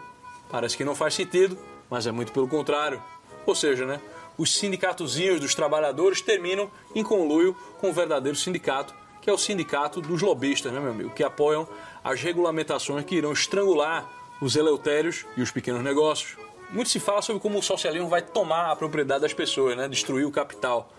Parece 0.49 0.77
que 0.77 0.85
não 0.85 0.95
faz 0.95 1.13
sentido, 1.13 1.57
mas 1.89 2.07
é 2.07 2.11
muito 2.11 2.31
pelo 2.31 2.47
contrário. 2.47 3.01
Ou 3.45 3.55
seja, 3.55 3.85
né, 3.85 3.99
os 4.37 4.55
sindicatozinhos 4.55 5.39
dos 5.39 5.55
trabalhadores 5.55 6.21
terminam 6.21 6.69
em 6.93 7.03
conluio 7.03 7.55
com 7.79 7.89
o 7.89 7.93
verdadeiro 7.93 8.37
sindicato, 8.37 8.93
que 9.21 9.29
é 9.29 9.33
o 9.33 9.37
sindicato 9.37 10.01
dos 10.01 10.21
lobistas, 10.21 10.71
né, 10.71 10.79
meu 10.79 10.91
amigo, 10.91 11.09
que 11.09 11.23
apoiam 11.23 11.67
as 12.03 12.21
regulamentações 12.21 13.05
que 13.05 13.15
irão 13.15 13.31
estrangular 13.33 14.07
os 14.41 14.55
eleutérios 14.55 15.25
e 15.35 15.41
os 15.41 15.51
pequenos 15.51 15.83
negócios. 15.83 16.37
Muito 16.69 16.89
se 16.89 16.99
fala 16.99 17.21
sobre 17.21 17.41
como 17.41 17.59
o 17.59 17.63
socialismo 17.63 18.07
vai 18.07 18.21
tomar 18.21 18.71
a 18.71 18.75
propriedade 18.75 19.21
das 19.21 19.33
pessoas, 19.33 19.77
né, 19.77 19.87
destruir 19.87 20.25
o 20.25 20.31
capital. 20.31 20.91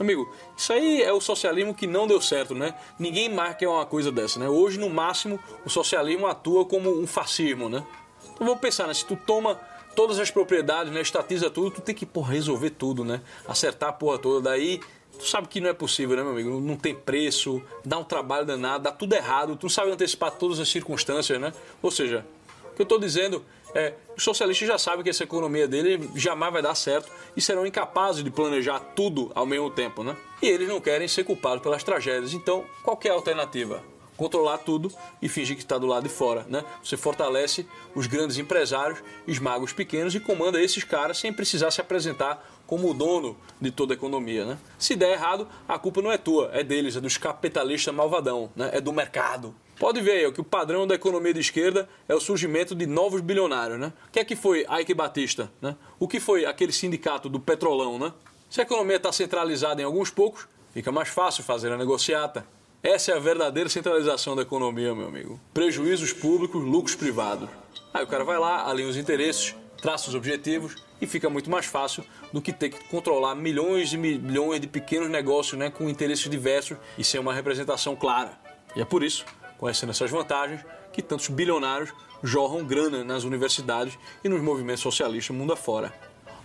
Amigo, 0.00 0.32
isso 0.56 0.72
aí 0.72 1.02
é 1.02 1.12
o 1.12 1.20
socialismo 1.20 1.74
que 1.74 1.86
não 1.86 2.06
deu 2.06 2.22
certo, 2.22 2.54
né? 2.54 2.74
Ninguém 2.98 3.30
quer 3.58 3.68
uma 3.68 3.84
coisa 3.84 4.10
dessa, 4.10 4.40
né? 4.40 4.48
Hoje, 4.48 4.78
no 4.78 4.88
máximo, 4.88 5.38
o 5.62 5.68
socialismo 5.68 6.26
atua 6.26 6.64
como 6.64 6.90
um 6.90 7.06
fascismo, 7.06 7.68
né? 7.68 7.84
Então 8.32 8.46
vamos 8.46 8.62
pensar, 8.62 8.86
né? 8.86 8.94
Se 8.94 9.04
tu 9.04 9.14
toma 9.14 9.60
todas 9.94 10.18
as 10.18 10.30
propriedades, 10.30 10.90
né? 10.90 11.02
Estatiza 11.02 11.50
tudo, 11.50 11.72
tu 11.72 11.82
tem 11.82 11.94
que, 11.94 12.06
porra, 12.06 12.32
resolver 12.32 12.70
tudo, 12.70 13.04
né? 13.04 13.20
Acertar 13.46 13.90
a 13.90 13.92
porra 13.92 14.16
toda. 14.16 14.48
Daí, 14.48 14.80
tu 15.18 15.26
sabe 15.26 15.48
que 15.48 15.60
não 15.60 15.68
é 15.68 15.74
possível, 15.74 16.16
né, 16.16 16.22
meu 16.22 16.32
amigo? 16.32 16.60
Não 16.60 16.76
tem 16.76 16.94
preço, 16.94 17.60
dá 17.84 17.98
um 17.98 18.04
trabalho 18.04 18.46
danado, 18.46 18.84
dá 18.84 18.92
tudo 18.92 19.12
errado, 19.12 19.54
tu 19.54 19.64
não 19.64 19.70
sabe 19.70 19.90
antecipar 19.90 20.30
todas 20.30 20.58
as 20.58 20.68
circunstâncias, 20.70 21.38
né? 21.38 21.52
Ou 21.82 21.90
seja, 21.90 22.24
o 22.72 22.74
que 22.74 22.80
eu 22.80 22.84
estou 22.84 22.98
dizendo 22.98 23.44
é, 23.74 23.94
os 24.16 24.22
socialistas 24.22 24.66
já 24.66 24.78
sabem 24.78 25.02
que 25.02 25.10
essa 25.10 25.24
economia 25.24 25.66
dele 25.66 26.10
jamais 26.14 26.52
vai 26.52 26.62
dar 26.62 26.74
certo 26.74 27.10
e 27.36 27.40
serão 27.40 27.66
incapazes 27.66 28.22
de 28.22 28.30
planejar 28.30 28.80
tudo 28.94 29.30
ao 29.34 29.46
mesmo 29.46 29.70
tempo, 29.70 30.02
né? 30.02 30.16
E 30.42 30.46
eles 30.46 30.68
não 30.68 30.80
querem 30.80 31.06
ser 31.08 31.24
culpados 31.24 31.62
pelas 31.62 31.84
tragédias. 31.84 32.34
Então, 32.34 32.64
qual 32.82 32.98
é 33.04 33.08
a 33.08 33.14
alternativa? 33.14 33.82
Controlar 34.16 34.58
tudo 34.58 34.92
e 35.22 35.28
fingir 35.28 35.56
que 35.56 35.62
está 35.62 35.78
do 35.78 35.86
lado 35.86 36.02
de 36.02 36.10
fora, 36.10 36.44
né? 36.48 36.62
Você 36.84 36.96
fortalece 36.96 37.66
os 37.94 38.06
grandes 38.06 38.36
empresários, 38.36 39.02
esmaga 39.26 39.64
os 39.64 39.72
pequenos 39.72 40.14
e 40.14 40.20
comanda 40.20 40.60
esses 40.60 40.84
caras 40.84 41.18
sem 41.18 41.32
precisar 41.32 41.70
se 41.70 41.80
apresentar 41.80 42.46
como 42.66 42.90
o 42.90 42.94
dono 42.94 43.36
de 43.60 43.70
toda 43.70 43.94
a 43.94 43.96
economia, 43.96 44.44
né? 44.44 44.58
Se 44.78 44.94
der 44.94 45.12
errado, 45.12 45.48
a 45.66 45.78
culpa 45.78 46.02
não 46.02 46.12
é 46.12 46.18
tua, 46.18 46.50
é 46.52 46.62
deles, 46.62 46.96
é 46.96 47.00
dos 47.00 47.16
capitalistas 47.16 47.94
malvadão, 47.94 48.50
né? 48.54 48.70
É 48.74 48.80
do 48.80 48.92
mercado. 48.92 49.54
Pode 49.80 50.02
ver 50.02 50.26
aí 50.26 50.30
que 50.30 50.42
o 50.42 50.44
padrão 50.44 50.86
da 50.86 50.94
economia 50.94 51.32
de 51.32 51.40
esquerda 51.40 51.88
é 52.06 52.14
o 52.14 52.20
surgimento 52.20 52.74
de 52.74 52.86
novos 52.86 53.22
bilionários, 53.22 53.80
né? 53.80 53.94
O 54.08 54.12
que 54.12 54.20
é 54.20 54.24
que 54.26 54.36
foi 54.36 54.66
Ike 54.78 54.92
Batista, 54.92 55.50
né? 55.58 55.74
O 55.98 56.06
que 56.06 56.20
foi 56.20 56.44
aquele 56.44 56.70
sindicato 56.70 57.30
do 57.30 57.40
petrolão, 57.40 57.98
né? 57.98 58.12
Se 58.50 58.60
a 58.60 58.64
economia 58.64 58.96
está 58.96 59.10
centralizada 59.10 59.80
em 59.80 59.84
alguns 59.86 60.10
poucos, 60.10 60.46
fica 60.74 60.92
mais 60.92 61.08
fácil 61.08 61.42
fazer 61.44 61.72
a 61.72 61.78
negociata. 61.78 62.46
Essa 62.82 63.12
é 63.12 63.16
a 63.16 63.18
verdadeira 63.18 63.70
centralização 63.70 64.36
da 64.36 64.42
economia, 64.42 64.94
meu 64.94 65.08
amigo. 65.08 65.40
Prejuízos 65.54 66.12
públicos, 66.12 66.62
lucros 66.62 66.94
privados. 66.94 67.48
Aí 67.94 68.04
o 68.04 68.06
cara 68.06 68.22
vai 68.22 68.38
lá, 68.38 68.68
alinha 68.68 68.86
os 68.86 68.98
interesses, 68.98 69.56
traça 69.80 70.10
os 70.10 70.14
objetivos 70.14 70.76
e 71.00 71.06
fica 71.06 71.30
muito 71.30 71.50
mais 71.50 71.64
fácil 71.64 72.04
do 72.30 72.42
que 72.42 72.52
ter 72.52 72.68
que 72.68 72.84
controlar 72.90 73.34
milhões 73.34 73.94
e 73.94 73.96
milhões 73.96 74.60
de 74.60 74.66
pequenos 74.66 75.08
negócios 75.08 75.58
né, 75.58 75.70
com 75.70 75.88
interesses 75.88 76.28
diversos 76.28 76.76
e 76.98 77.02
sem 77.02 77.18
uma 77.18 77.32
representação 77.32 77.96
clara. 77.96 78.38
E 78.76 78.82
é 78.82 78.84
por 78.84 79.02
isso 79.02 79.24
conhecendo 79.60 79.90
essas 79.90 80.10
vantagens, 80.10 80.64
que 80.90 81.02
tantos 81.02 81.28
bilionários 81.28 81.92
jorram 82.22 82.64
grana 82.64 83.04
nas 83.04 83.24
universidades 83.24 83.98
e 84.24 84.28
nos 84.28 84.40
movimentos 84.40 84.82
socialistas 84.82 85.36
mundo 85.36 85.52
afora. 85.52 85.92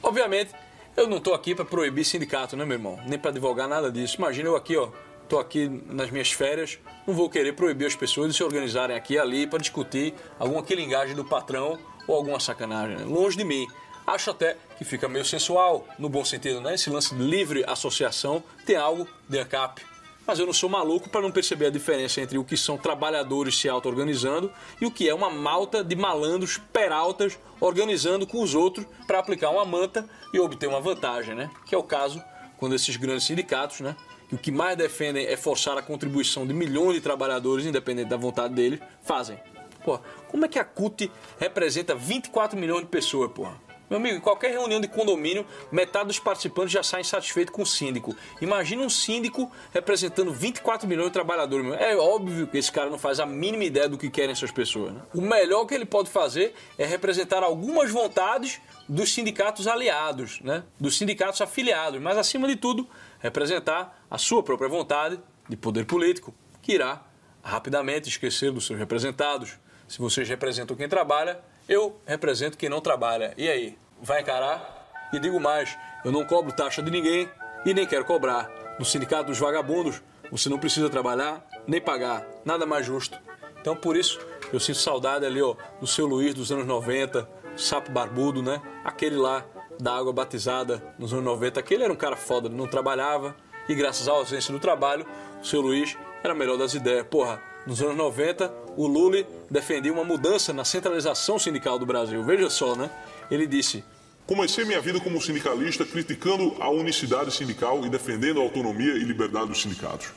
Obviamente, 0.04 0.52
eu 0.98 1.08
não 1.08 1.18
estou 1.18 1.34
aqui 1.34 1.56
para 1.56 1.64
proibir 1.64 2.04
sindicato, 2.04 2.58
né, 2.58 2.66
meu 2.66 2.76
irmão? 2.76 3.00
Nem 3.06 3.18
para 3.18 3.32
divulgar 3.32 3.70
nada 3.70 3.90
disso. 3.90 4.18
Imagina 4.18 4.50
eu 4.50 4.56
aqui, 4.56 4.76
ó, 4.76 4.90
estou 5.24 5.40
aqui 5.40 5.68
nas 5.88 6.12
minhas 6.12 6.32
férias, 6.32 6.78
não 7.08 7.14
vou 7.14 7.30
querer 7.30 7.54
proibir 7.54 7.88
as 7.88 7.96
pessoas 7.96 8.30
de 8.30 8.38
se 8.38 8.44
organizarem 8.44 8.96
aqui 8.96 9.14
e 9.14 9.20
ali 9.20 9.48
para 9.48 9.60
discutir 9.60 10.14
alguma 10.38 10.62
quilingagem 10.62 11.16
do 11.16 11.24
patrão 11.24 11.80
ou 12.08 12.16
alguma 12.16 12.40
sacanagem. 12.40 12.98
Né? 12.98 13.06
Longe 13.06 13.38
de 13.38 13.46
mim. 13.46 13.66
Acho 14.06 14.30
até 14.30 14.56
que 14.78 14.84
fica 14.84 15.08
meio 15.08 15.26
sensual, 15.26 15.88
no 15.98 16.08
bom 16.08 16.24
sentido, 16.24 16.62
né? 16.62 16.76
Esse 16.76 16.92
lance 16.92 17.16
de 17.16 17.24
livre 17.24 17.64
associação 17.66 18.44
tem 18.64 18.76
algo 18.76 19.08
de 19.28 19.40
ANCAP 19.40 19.95
mas 20.28 20.40
eu 20.40 20.46
não 20.46 20.54
sou 20.54 20.70
maluco 20.70 21.10
para 21.10 21.22
não 21.22 21.32
perceber 21.32 21.68
a 21.68 21.70
diferença 21.70 22.22
entre 22.22 22.38
o 22.38 22.44
que 22.44 22.58
são 22.58 22.78
trabalhadores 22.78 23.58
se 23.58 23.70
auto-organizando 23.70 24.52
e 24.82 24.86
o 24.86 24.92
que 24.92 25.08
é 25.08 25.14
uma 25.14 25.30
malta 25.30 25.84
de 25.84 25.96
malandros 25.96 26.58
peraltas 26.58 27.38
organizando 27.60 28.26
com 28.26 28.42
os 28.42 28.56
outros 28.56 28.86
para 29.08 29.20
aplicar 29.20 29.50
uma 29.50 29.66
manta 29.66 30.08
e 30.34 30.40
obter 30.40 30.68
uma 30.68 30.82
vantagem, 30.82 31.36
né? 31.36 31.50
Que 31.66 31.76
é 31.76 31.78
o 31.78 31.84
caso 31.84 32.22
quando 32.58 32.76
esses 32.76 32.96
grandes 32.96 33.26
sindicatos, 33.26 33.80
né? 33.82 33.96
Que 34.28 34.36
o 34.36 34.38
que 34.38 34.52
mais 34.52 34.78
defendem 34.78 35.26
é 35.26 35.38
forçar 35.38 35.78
a 35.78 35.82
contribuição 35.82 36.48
de 36.48 36.54
milhões 36.54 36.96
de 36.96 37.02
trabalhadores, 37.02 37.66
independente 37.66 38.10
da 38.10 38.18
vontade 38.18 38.54
deles, 38.54 38.80
fazem. 39.04 39.40
Pô, 39.84 40.00
como 40.30 40.46
é 40.46 40.48
que 40.48 40.58
a 40.58 40.66
CUT 40.66 41.12
representa 41.40 41.94
24 41.94 42.58
milhões 42.58 42.82
de 42.82 42.88
pessoas, 42.88 43.32
porra? 43.32 43.62
Meu 43.90 44.00
amigo, 44.00 44.18
em 44.18 44.20
qualquer 44.20 44.52
reunião 44.52 44.82
de 44.82 44.88
condomínio, 44.88 45.46
metade 45.72 46.08
dos 46.08 46.20
participantes 46.20 46.72
já 46.72 46.82
saem 46.82 47.04
satisfeitos 47.04 47.54
com 47.54 47.62
o 47.62 47.66
síndico. 47.66 48.16
Imagina 48.42 48.82
um 48.82 48.90
síndico 48.90 49.52
representando 49.72 50.34
24 50.34 50.88
milhões 50.88 51.08
de 51.08 51.14
trabalhadores. 51.14 51.74
É 51.80 51.96
óbvio 51.96 52.48
que 52.48 52.58
esse 52.58 52.72
cara 52.72 52.90
não 52.90 52.98
faz 52.98 53.20
a 53.20 53.26
mínima 53.26 53.64
ideia 53.64 53.88
do 53.88 53.98
que 53.98 54.10
querem 54.10 54.32
essas 54.32 54.52
pessoas. 54.52 54.94
Né? 54.94 55.02
O 55.14 55.22
melhor 55.22 55.66
que 55.66 55.76
ele 55.76 55.86
pode 55.86 56.10
fazer 56.10 56.56
é 56.78 56.86
representar 56.86 57.44
algumas 57.44 57.92
vontades 57.92 58.60
dos 58.90 59.14
sindicatos 59.14 59.68
aliados, 59.68 60.40
né? 60.42 60.64
dos 60.80 60.98
sindicatos 60.98 61.40
afiliados, 61.42 62.02
mas 62.02 62.18
acima 62.18 62.48
de 62.48 62.56
tudo, 62.56 62.88
representar 63.20 64.04
a 64.10 64.18
sua 64.18 64.42
própria 64.42 64.70
vontade 64.70 65.20
de 65.48 65.56
poder 65.56 65.86
político, 65.86 66.34
que 66.62 66.74
irá 66.74 67.04
rapidamente 67.44 68.10
esquecer 68.10 68.52
dos 68.52 68.66
seus 68.66 68.80
representados. 68.80 69.60
Se 69.88 70.00
vocês 70.00 70.28
representam 70.28 70.76
quem 70.76 70.90
trabalha, 70.90 71.40
eu 71.68 71.96
represento 72.06 72.58
quem 72.58 72.70
não 72.70 72.82
trabalha. 72.82 73.34
E 73.38 73.50
aí, 73.50 73.78
vai 74.02 74.22
encarar? 74.22 75.10
E 75.12 75.20
digo 75.20 75.40
mais, 75.40 75.78
eu 76.04 76.12
não 76.12 76.26
cobro 76.26 76.52
taxa 76.52 76.82
de 76.82 76.92
ninguém 76.92 77.30
e 77.66 77.74
nem 77.74 77.86
quero 77.86 78.06
cobrar. 78.06 78.50
No 78.78 78.86
sindicato 78.86 79.26
dos 79.26 79.40
vagabundos, 79.40 80.02
você 80.32 80.50
não 80.50 80.60
precisa 80.60 80.90
trabalhar 80.90 81.46
nem 81.68 81.82
pagar. 81.82 82.26
Nada 82.44 82.66
mais 82.66 82.86
justo. 82.86 83.18
Então, 83.60 83.76
por 83.76 83.96
isso, 83.96 84.20
eu 84.54 84.60
sinto 84.60 84.78
saudade 84.78 85.26
ali, 85.26 85.42
ó, 85.42 85.56
do 85.80 85.88
seu 85.88 86.06
Luiz 86.06 86.34
dos 86.34 86.52
anos 86.52 86.66
90, 86.66 87.28
sapo 87.58 87.92
barbudo, 87.92 88.44
né? 88.44 88.62
Aquele 88.84 89.16
lá 89.16 89.44
da 89.80 89.96
água 89.96 90.14
batizada 90.14 90.82
nos 91.00 91.14
anos 91.14 91.26
90. 91.26 91.60
Aquele 91.60 91.84
era 91.84 91.92
um 91.92 91.96
cara 91.96 92.16
foda, 92.16 92.48
não 92.50 92.68
trabalhava. 92.68 93.36
E 93.68 93.74
graças 93.74 94.08
à 94.08 94.12
ausência 94.12 94.54
do 94.54 94.60
trabalho, 94.60 95.06
o 95.42 95.46
seu 95.46 95.62
Luiz 95.62 95.98
era 96.24 96.36
melhor 96.36 96.58
das 96.58 96.74
ideias. 96.74 97.08
Porra, 97.08 97.42
nos 97.66 97.82
anos 97.82 97.96
90, 97.96 98.54
o 98.78 98.88
Lula 98.88 99.24
defendia 99.50 99.92
uma 99.92 100.04
mudança 100.04 100.54
na 100.54 100.66
centralização 100.66 101.40
sindical 101.40 101.80
do 101.80 101.86
Brasil. 101.86 102.24
Veja 102.24 102.50
só, 102.50 102.76
né? 102.76 102.90
Ele 103.30 103.48
disse: 103.48 103.84
Comecei 104.26 104.66
minha 104.66 104.82
vida 104.82 105.00
como 105.00 105.22
sindicalista 105.22 105.86
criticando 105.86 106.56
a 106.60 106.70
unicidade 106.70 107.32
sindical 107.32 107.86
e 107.86 107.90
defendendo 107.90 108.40
a 108.40 108.44
autonomia 108.44 108.94
e 108.94 109.04
liberdade 109.04 109.48
dos 109.48 109.62
sindicatos. 109.62 110.08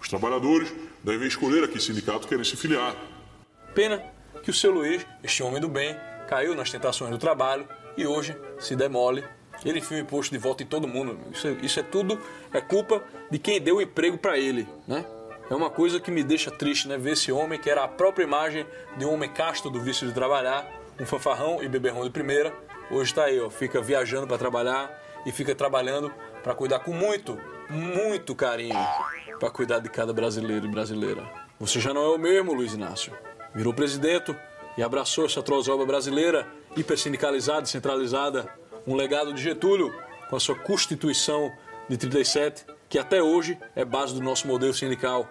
Os 0.00 0.08
trabalhadores 0.08 0.72
devem 1.02 1.28
escolher 1.28 1.64
a 1.64 1.68
que 1.68 1.80
sindicato 1.80 2.26
querem 2.26 2.44
se 2.44 2.56
filiar. 2.56 2.96
Pena 3.74 4.02
que 4.42 4.50
o 4.50 4.54
seu 4.54 4.70
Luiz, 4.70 5.04
este 5.22 5.42
homem 5.42 5.60
do 5.60 5.68
bem, 5.68 5.96
caiu 6.28 6.54
nas 6.54 6.70
tentações 6.70 7.10
do 7.10 7.18
trabalho 7.18 7.68
e 7.96 8.06
hoje 8.06 8.36
se 8.58 8.74
demole. 8.74 9.22
Ele 9.64 9.80
enfia 9.80 9.98
o 9.98 10.00
imposto 10.00 10.32
de 10.32 10.38
volta 10.38 10.62
em 10.62 10.66
todo 10.66 10.86
mundo. 10.86 11.18
Isso 11.32 11.48
é, 11.48 11.52
isso 11.62 11.80
é 11.80 11.82
tudo 11.82 12.18
é 12.52 12.60
culpa 12.60 13.02
de 13.30 13.38
quem 13.38 13.60
deu 13.60 13.76
o 13.76 13.82
emprego 13.82 14.16
para 14.16 14.38
ele, 14.38 14.66
né? 14.86 15.04
É 15.50 15.54
uma 15.54 15.70
coisa 15.70 15.98
que 15.98 16.10
me 16.10 16.22
deixa 16.22 16.50
triste, 16.50 16.88
né? 16.88 16.98
Ver 16.98 17.12
esse 17.12 17.32
homem 17.32 17.58
que 17.58 17.70
era 17.70 17.84
a 17.84 17.88
própria 17.88 18.24
imagem 18.24 18.66
de 18.96 19.04
um 19.04 19.14
homem 19.14 19.30
casto 19.30 19.70
do 19.70 19.80
vício 19.80 20.06
de 20.06 20.12
trabalhar, 20.12 20.70
um 21.00 21.06
fanfarrão 21.06 21.62
e 21.62 21.68
beberrão 21.68 22.04
de 22.04 22.10
primeira. 22.10 22.52
Hoje 22.90 23.10
está 23.10 23.24
aí, 23.24 23.40
ó, 23.40 23.48
fica 23.48 23.80
viajando 23.80 24.26
para 24.26 24.36
trabalhar 24.36 25.02
e 25.24 25.32
fica 25.32 25.54
trabalhando 25.54 26.12
para 26.42 26.54
cuidar 26.54 26.80
com 26.80 26.92
muito, 26.92 27.38
muito 27.70 28.34
carinho 28.34 28.78
para 29.38 29.50
cuidar 29.50 29.78
de 29.78 29.88
cada 29.88 30.12
brasileiro 30.12 30.66
e 30.66 30.70
brasileira. 30.70 31.22
Você 31.58 31.80
já 31.80 31.94
não 31.94 32.02
é 32.02 32.08
o 32.14 32.18
mesmo, 32.18 32.52
Luiz 32.52 32.74
Inácio. 32.74 33.12
Virou 33.54 33.72
presidente 33.72 34.34
e 34.76 34.82
abraçou 34.82 35.26
essa 35.26 35.42
trozoba 35.42 35.84
brasileira, 35.86 36.46
hipersindicalizada 36.76 37.62
e 37.62 37.68
centralizada, 37.68 38.48
um 38.86 38.94
legado 38.94 39.32
de 39.32 39.42
Getúlio 39.42 39.94
com 40.28 40.36
a 40.36 40.40
sua 40.40 40.56
Constituição 40.56 41.50
de 41.88 41.96
37, 41.96 42.66
que 42.88 42.98
até 42.98 43.22
hoje 43.22 43.58
é 43.74 43.84
base 43.84 44.14
do 44.14 44.20
nosso 44.20 44.46
modelo 44.46 44.74
sindical. 44.74 45.28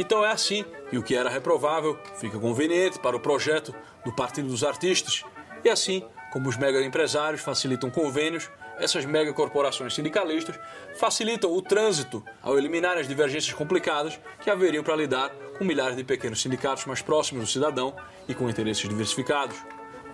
Então 0.00 0.24
é 0.24 0.30
assim, 0.30 0.64
e 0.90 0.96
o 0.96 1.02
que 1.02 1.14
era 1.14 1.28
reprovável 1.28 1.98
fica 2.16 2.38
conveniente 2.38 2.98
para 2.98 3.14
o 3.14 3.20
projeto 3.20 3.74
do 4.02 4.10
Partido 4.10 4.48
dos 4.48 4.64
Artistas. 4.64 5.26
E 5.62 5.68
assim, 5.68 6.02
como 6.32 6.48
os 6.48 6.56
mega 6.56 6.82
empresários 6.82 7.42
facilitam 7.42 7.90
convênios, 7.90 8.48
essas 8.78 9.04
mega 9.04 9.30
corporações 9.34 9.94
sindicalistas 9.94 10.58
facilitam 10.96 11.52
o 11.52 11.60
trânsito 11.60 12.24
ao 12.40 12.56
eliminar 12.56 12.96
as 12.96 13.06
divergências 13.06 13.52
complicadas 13.52 14.18
que 14.42 14.48
haveriam 14.48 14.82
para 14.82 14.96
lidar 14.96 15.34
com 15.58 15.66
milhares 15.66 15.98
de 15.98 16.02
pequenos 16.02 16.40
sindicatos 16.40 16.86
mais 16.86 17.02
próximos 17.02 17.44
do 17.44 17.50
cidadão 17.50 17.94
e 18.26 18.32
com 18.32 18.48
interesses 18.48 18.88
diversificados. 18.88 19.58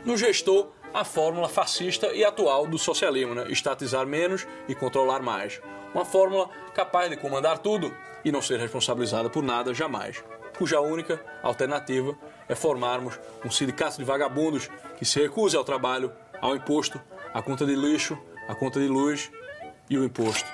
No 0.05 0.16
gestor, 0.16 0.66
a 0.93 1.05
fórmula 1.05 1.49
fascista 1.49 2.09
e 2.09 2.25
atual 2.25 2.66
do 2.66 2.76
socialismo, 2.76 3.37
né? 3.37 3.47
estatizar 3.50 4.05
menos 4.05 4.49
e 4.66 4.75
controlar 4.75 5.23
mais. 5.23 5.61
Uma 5.95 6.05
fórmula 6.05 6.50
capaz 6.75 7.09
de 7.09 7.16
comandar 7.16 7.59
tudo 7.59 7.95
e 8.26 8.33
não 8.33 8.42
ser 8.42 8.59
responsabilizada 8.59 9.30
por 9.30 9.40
nada 9.40 9.73
jamais, 9.73 10.21
cuja 10.59 10.80
única 10.80 11.25
alternativa 11.45 12.18
é 12.49 12.56
formarmos 12.56 13.21
um 13.45 13.50
sindicato 13.52 13.99
de 13.99 14.04
vagabundos 14.04 14.68
que 14.99 15.04
se 15.04 15.21
recuse 15.23 15.56
ao 15.56 15.62
trabalho, 15.62 16.12
ao 16.40 16.56
imposto, 16.56 17.00
à 17.33 17.40
conta 17.40 17.64
de 17.64 17.76
lixo, 17.76 18.18
à 18.49 18.54
conta 18.56 18.80
de 18.80 18.88
luz 18.88 19.30
e 19.88 19.97
o 19.97 20.04
imposto. 20.04 20.50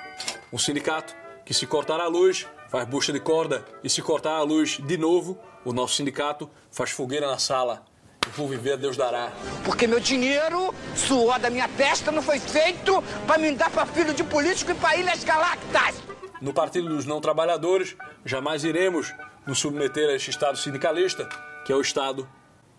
Um 0.53 0.59
sindicato 0.59 1.17
que 1.47 1.55
se 1.55 1.67
cortar 1.67 1.99
a 1.99 2.09
luz 2.09 2.47
faz 2.69 2.87
bucha 2.87 3.11
de 3.11 3.21
corda 3.21 3.65
e 3.83 3.89
se 3.89 4.03
cortar 4.03 4.37
a 4.37 4.43
luz 4.43 4.79
de 4.79 4.99
novo, 4.99 5.39
o 5.65 5.73
nosso 5.73 5.95
sindicato 5.95 6.51
faz 6.71 6.91
fogueira 6.91 7.27
na 7.27 7.39
sala. 7.39 7.87
Eu 8.27 8.33
vou 8.33 8.49
viver, 8.49 8.77
Deus 8.77 8.99
dará. 8.99 9.33
Porque 9.65 9.87
meu 9.87 9.99
dinheiro, 9.99 10.75
suor 10.95 11.39
da 11.39 11.49
minha 11.49 11.69
testa, 11.69 12.13
não 12.13 12.21
foi 12.21 12.39
feito 12.39 13.03
para 13.27 13.39
me 13.39 13.51
dar 13.53 13.71
para 13.71 13.87
filho 13.87 14.13
de 14.13 14.23
político 14.23 14.73
e 14.73 14.75
para 14.75 14.97
ilhas 14.97 15.25
galactas. 15.25 16.12
No 16.43 16.53
Partido 16.53 16.89
dos 16.89 17.07
Não 17.07 17.21
Trabalhadores, 17.21 17.97
jamais 18.25 18.65
iremos 18.65 19.15
nos 19.47 19.61
submeter 19.61 20.09
a 20.09 20.15
este 20.15 20.31
Estado 20.31 20.59
sindicalista, 20.59 21.29
que 21.65 21.73
é 21.73 21.77
o 21.77 21.81
Estado 21.81 22.29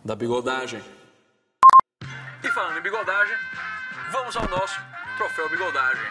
da 0.04 0.18
bigodagem. 0.18 0.84
E 2.44 2.48
falando 2.50 2.80
em 2.80 2.82
bigodagem, 2.82 3.38
vamos 4.12 4.36
ao 4.36 4.50
nosso 4.50 4.78
troféu 5.16 5.50
bigodagem. 5.50 6.04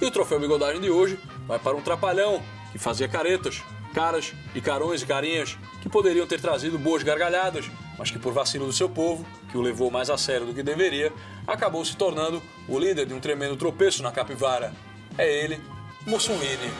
E 0.00 0.04
o 0.04 0.10
troféu 0.12 0.38
bigodagem 0.38 0.80
de 0.80 0.88
hoje 0.88 1.18
vai 1.44 1.58
para 1.58 1.76
um 1.76 1.82
trapalhão 1.82 2.40
que 2.70 2.78
fazia 2.78 3.08
caretas, 3.08 3.60
caras 3.92 4.32
e 4.54 4.60
carões 4.60 5.02
e 5.02 5.06
carinhas 5.06 5.58
que 5.82 5.88
poderiam 5.88 6.24
ter 6.24 6.40
trazido 6.40 6.78
boas 6.78 7.02
gargalhadas, 7.02 7.68
mas 7.98 8.12
que 8.12 8.18
por 8.20 8.32
vacilo 8.32 8.64
do 8.64 8.72
seu 8.72 8.88
povo, 8.88 9.26
que 9.50 9.58
o 9.58 9.60
levou 9.60 9.90
mais 9.90 10.08
a 10.08 10.16
sério 10.16 10.46
do 10.46 10.54
que 10.54 10.62
deveria, 10.62 11.12
acabou 11.48 11.84
se 11.84 11.96
tornando 11.96 12.40
o 12.68 12.78
líder 12.78 13.06
de 13.06 13.14
um 13.14 13.18
tremendo 13.18 13.56
tropeço 13.56 14.04
na 14.04 14.12
capivara. 14.12 14.72
É 15.16 15.28
ele, 15.42 15.60
Mussolini. 16.06 16.70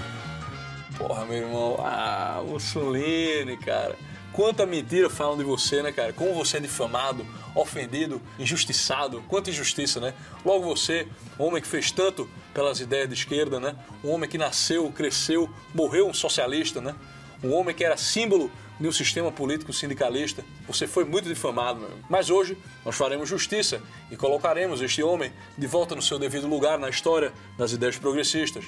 Porra, 0.96 1.24
meu 1.24 1.38
irmão, 1.38 1.76
ah, 1.80 2.42
Mussolini, 2.46 3.56
cara. 3.56 3.96
Quanta 4.32 4.64
mentira 4.64 5.10
falam 5.10 5.36
de 5.36 5.44
você, 5.44 5.82
né, 5.82 5.90
cara? 5.90 6.12
Como 6.12 6.32
você 6.34 6.58
é 6.58 6.60
difamado, 6.60 7.26
ofendido, 7.54 8.20
injustiçado. 8.38 9.22
Quanta 9.28 9.50
injustiça, 9.50 10.00
né? 10.00 10.14
Logo 10.44 10.64
você, 10.64 11.08
um 11.38 11.44
homem 11.44 11.60
que 11.60 11.68
fez 11.68 11.90
tanto 11.90 12.28
pelas 12.54 12.80
ideias 12.80 13.08
de 13.08 13.14
esquerda, 13.14 13.58
né? 13.58 13.74
Um 14.04 14.10
homem 14.10 14.28
que 14.28 14.38
nasceu, 14.38 14.90
cresceu, 14.92 15.50
morreu 15.74 16.08
um 16.08 16.14
socialista, 16.14 16.80
né? 16.80 16.94
Um 17.42 17.52
homem 17.52 17.74
que 17.74 17.84
era 17.84 17.96
símbolo 17.96 18.50
de 18.78 18.86
um 18.86 18.92
sistema 18.92 19.32
político 19.32 19.72
sindicalista. 19.72 20.44
Você 20.66 20.86
foi 20.86 21.04
muito 21.04 21.28
difamado, 21.28 21.80
meu. 21.80 21.90
Mas 22.08 22.30
hoje 22.30 22.56
nós 22.84 22.94
faremos 22.94 23.28
justiça 23.28 23.82
e 24.10 24.16
colocaremos 24.16 24.80
este 24.80 25.02
homem 25.02 25.32
de 25.56 25.66
volta 25.66 25.94
no 25.94 26.02
seu 26.02 26.18
devido 26.18 26.46
lugar 26.46 26.78
na 26.78 26.88
história 26.88 27.32
das 27.56 27.72
ideias 27.72 27.98
progressistas. 27.98 28.64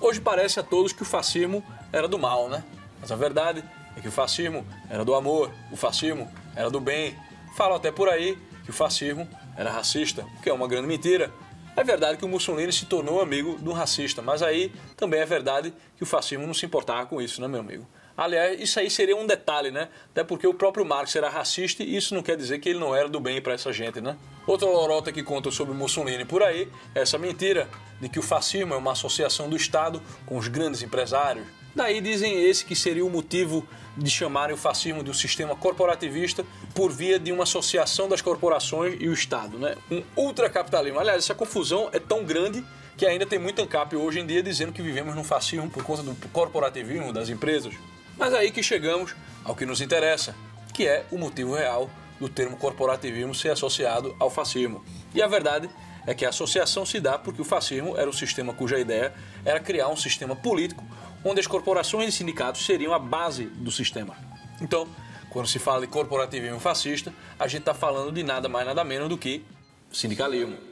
Hoje 0.00 0.18
parece 0.18 0.58
a 0.58 0.62
todos 0.62 0.94
que 0.94 1.02
o 1.02 1.04
fascismo 1.04 1.62
era 1.92 2.08
do 2.08 2.18
mal, 2.18 2.48
né? 2.48 2.64
Mas 3.02 3.12
a 3.12 3.16
verdade 3.16 3.62
é 3.94 4.00
que 4.00 4.08
o 4.08 4.12
fascismo 4.12 4.66
era 4.88 5.04
do 5.04 5.14
amor, 5.14 5.52
o 5.70 5.76
fascismo 5.76 6.26
era 6.56 6.70
do 6.70 6.80
bem. 6.80 7.14
Falam 7.54 7.76
até 7.76 7.92
por 7.92 8.08
aí 8.08 8.38
que 8.64 8.70
o 8.70 8.72
fascismo 8.72 9.28
era 9.58 9.70
racista, 9.70 10.24
o 10.38 10.42
que 10.42 10.48
é 10.48 10.54
uma 10.54 10.66
grande 10.66 10.88
mentira. 10.88 11.30
É 11.76 11.84
verdade 11.84 12.16
que 12.16 12.24
o 12.24 12.28
Mussolini 12.28 12.72
se 12.72 12.86
tornou 12.86 13.20
amigo 13.20 13.58
de 13.58 13.68
um 13.68 13.72
racista, 13.74 14.22
mas 14.22 14.42
aí 14.42 14.72
também 14.96 15.20
é 15.20 15.26
verdade 15.26 15.70
que 15.98 16.02
o 16.02 16.06
fascismo 16.06 16.46
não 16.46 16.54
se 16.54 16.64
importava 16.64 17.04
com 17.04 17.20
isso, 17.20 17.38
né, 17.42 17.46
meu 17.46 17.60
amigo? 17.60 17.86
Aliás, 18.20 18.60
isso 18.60 18.78
aí 18.78 18.90
seria 18.90 19.16
um 19.16 19.26
detalhe, 19.26 19.70
né? 19.70 19.88
Até 20.10 20.22
porque 20.22 20.46
o 20.46 20.52
próprio 20.52 20.84
Marx 20.84 21.16
era 21.16 21.30
racista 21.30 21.82
e 21.82 21.96
isso 21.96 22.14
não 22.14 22.22
quer 22.22 22.36
dizer 22.36 22.58
que 22.58 22.68
ele 22.68 22.78
não 22.78 22.94
era 22.94 23.08
do 23.08 23.18
bem 23.18 23.40
para 23.40 23.54
essa 23.54 23.72
gente, 23.72 23.98
né? 23.98 24.14
Outra 24.46 24.68
lorota 24.68 25.10
que 25.10 25.22
conta 25.22 25.50
sobre 25.50 25.72
Mussolini 25.72 26.26
por 26.26 26.42
aí 26.42 26.68
é 26.94 27.00
essa 27.00 27.16
mentira 27.16 27.66
de 27.98 28.10
que 28.10 28.18
o 28.18 28.22
fascismo 28.22 28.74
é 28.74 28.76
uma 28.76 28.92
associação 28.92 29.48
do 29.48 29.56
Estado 29.56 30.02
com 30.26 30.36
os 30.36 30.48
grandes 30.48 30.82
empresários. 30.82 31.46
Daí 31.74 31.98
dizem 32.02 32.44
esse 32.44 32.62
que 32.62 32.76
seria 32.76 33.06
o 33.06 33.08
motivo 33.08 33.66
de 33.96 34.10
chamarem 34.10 34.54
o 34.54 34.58
fascismo 34.58 35.02
de 35.02 35.08
um 35.08 35.14
sistema 35.14 35.56
corporativista 35.56 36.44
por 36.74 36.92
via 36.92 37.18
de 37.18 37.32
uma 37.32 37.44
associação 37.44 38.06
das 38.06 38.20
corporações 38.20 38.98
e 39.00 39.08
o 39.08 39.14
Estado, 39.14 39.58
né? 39.58 39.76
Um 39.90 40.02
ultracapitalismo. 40.14 41.00
Aliás, 41.00 41.24
essa 41.24 41.34
confusão 41.34 41.88
é 41.90 41.98
tão 41.98 42.22
grande 42.22 42.62
que 42.98 43.06
ainda 43.06 43.24
tem 43.24 43.38
muito 43.38 43.62
ANCAP 43.62 43.96
hoje 43.96 44.20
em 44.20 44.26
dia 44.26 44.42
dizendo 44.42 44.72
que 44.72 44.82
vivemos 44.82 45.14
num 45.14 45.24
fascismo 45.24 45.70
por 45.70 45.82
conta 45.82 46.02
do 46.02 46.14
corporativismo 46.28 47.14
das 47.14 47.30
empresas. 47.30 47.72
Mas 48.20 48.34
aí 48.34 48.50
que 48.50 48.62
chegamos 48.62 49.16
ao 49.42 49.56
que 49.56 49.64
nos 49.64 49.80
interessa, 49.80 50.34
que 50.74 50.86
é 50.86 51.06
o 51.10 51.16
motivo 51.16 51.54
real 51.54 51.88
do 52.20 52.28
termo 52.28 52.54
corporativismo 52.54 53.34
ser 53.34 53.48
associado 53.48 54.14
ao 54.20 54.28
fascismo. 54.28 54.84
E 55.14 55.22
a 55.22 55.26
verdade 55.26 55.70
é 56.06 56.12
que 56.12 56.26
a 56.26 56.28
associação 56.28 56.84
se 56.84 57.00
dá 57.00 57.18
porque 57.18 57.40
o 57.40 57.44
fascismo 57.46 57.96
era 57.96 58.10
um 58.10 58.12
sistema 58.12 58.52
cuja 58.52 58.78
ideia 58.78 59.14
era 59.42 59.58
criar 59.58 59.88
um 59.88 59.96
sistema 59.96 60.36
político 60.36 60.84
onde 61.24 61.40
as 61.40 61.46
corporações 61.46 62.10
e 62.10 62.12
sindicatos 62.12 62.66
seriam 62.66 62.92
a 62.92 62.98
base 62.98 63.44
do 63.46 63.70
sistema. 63.70 64.14
Então, 64.60 64.86
quando 65.30 65.48
se 65.48 65.58
fala 65.58 65.80
de 65.80 65.86
corporativismo 65.86 66.60
fascista, 66.60 67.14
a 67.38 67.48
gente 67.48 67.60
está 67.60 67.72
falando 67.72 68.12
de 68.12 68.22
nada 68.22 68.50
mais 68.50 68.66
nada 68.66 68.84
menos 68.84 69.08
do 69.08 69.16
que 69.16 69.42
sindicalismo. 69.90 70.69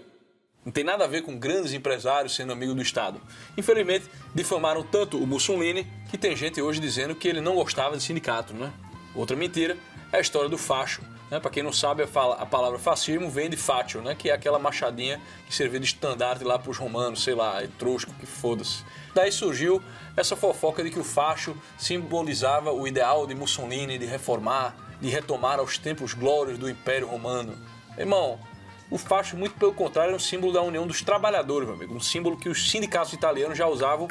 Não 0.69 0.73
tem 0.73 0.85
nada 0.85 1.05
a 1.05 1.07
ver 1.07 1.23
com 1.23 1.39
grandes 1.39 1.73
empresários 1.73 2.35
sendo 2.37 2.53
amigo 2.53 2.75
do 2.75 2.83
Estado. 2.83 3.19
Infelizmente, 3.57 4.05
difamaram 4.35 4.83
tanto 4.83 5.17
o 5.17 5.27
Mussolini 5.27 5.87
que 6.11 6.19
tem 6.19 6.37
gente 6.37 6.61
hoje 6.61 6.79
dizendo 6.79 7.15
que 7.15 7.27
ele 7.27 7.41
não 7.41 7.55
gostava 7.55 7.97
de 7.97 8.03
sindicato, 8.03 8.53
né? 8.53 8.71
Outra 9.15 9.35
mentira 9.35 9.79
é 10.13 10.19
a 10.19 10.21
história 10.21 10.47
do 10.47 10.59
facho. 10.59 11.01
Né? 11.31 11.41
Para 11.41 11.51
quem 11.51 11.63
não 11.63 11.73
sabe, 11.73 12.03
a 12.03 12.45
palavra 12.45 12.79
fascismo 12.79 13.31
vem 13.31 13.49
de 13.49 13.57
fatio, 13.57 14.03
né? 14.03 14.15
que 14.15 14.29
é 14.29 14.35
aquela 14.35 14.59
machadinha 14.59 15.19
que 15.47 15.55
servia 15.55 15.81
de 15.81 15.87
estandarte 15.87 16.45
lá 16.45 16.59
para 16.59 16.71
os 16.71 16.77
romanos, 16.77 17.25
sei 17.25 17.35
lá, 17.35 17.65
etrusco, 17.65 18.13
que 18.21 18.27
foda-se. 18.27 18.85
Daí 19.15 19.33
surgiu 19.33 19.83
essa 20.19 20.37
fofoca 20.37 20.85
de 20.85 20.91
que 20.91 20.99
o 20.99 21.05
facho 21.05 21.57
simbolizava 21.79 22.75
o 22.75 22.87
ideal 22.87 23.27
de 23.27 23.35
Mussolini 23.35 23.97
de 23.97 24.05
reformar, 24.05 24.77
de 25.01 25.09
retomar 25.09 25.61
aos 25.61 25.79
tempos 25.79 26.13
glórios 26.13 26.59
do 26.59 26.69
Império 26.69 27.09
Romano. 27.09 27.57
Irmão, 27.97 28.39
o 28.91 28.97
facho, 28.97 29.37
muito 29.37 29.55
pelo 29.57 29.73
contrário, 29.73 30.13
é 30.13 30.17
um 30.17 30.21
símbolo 30.21 30.53
da 30.53 30.63
união 30.63 30.87
dos 30.87 31.03
trabalhadores, 31.03 31.67
meu 31.67 31.77
amigo. 31.77 31.95
Um 31.95 32.01
símbolo 32.01 32.37
que 32.37 32.49
os 32.49 32.71
sindicatos 32.71 33.13
italianos 33.13 33.59
já 33.59 33.67
usavam 33.67 34.09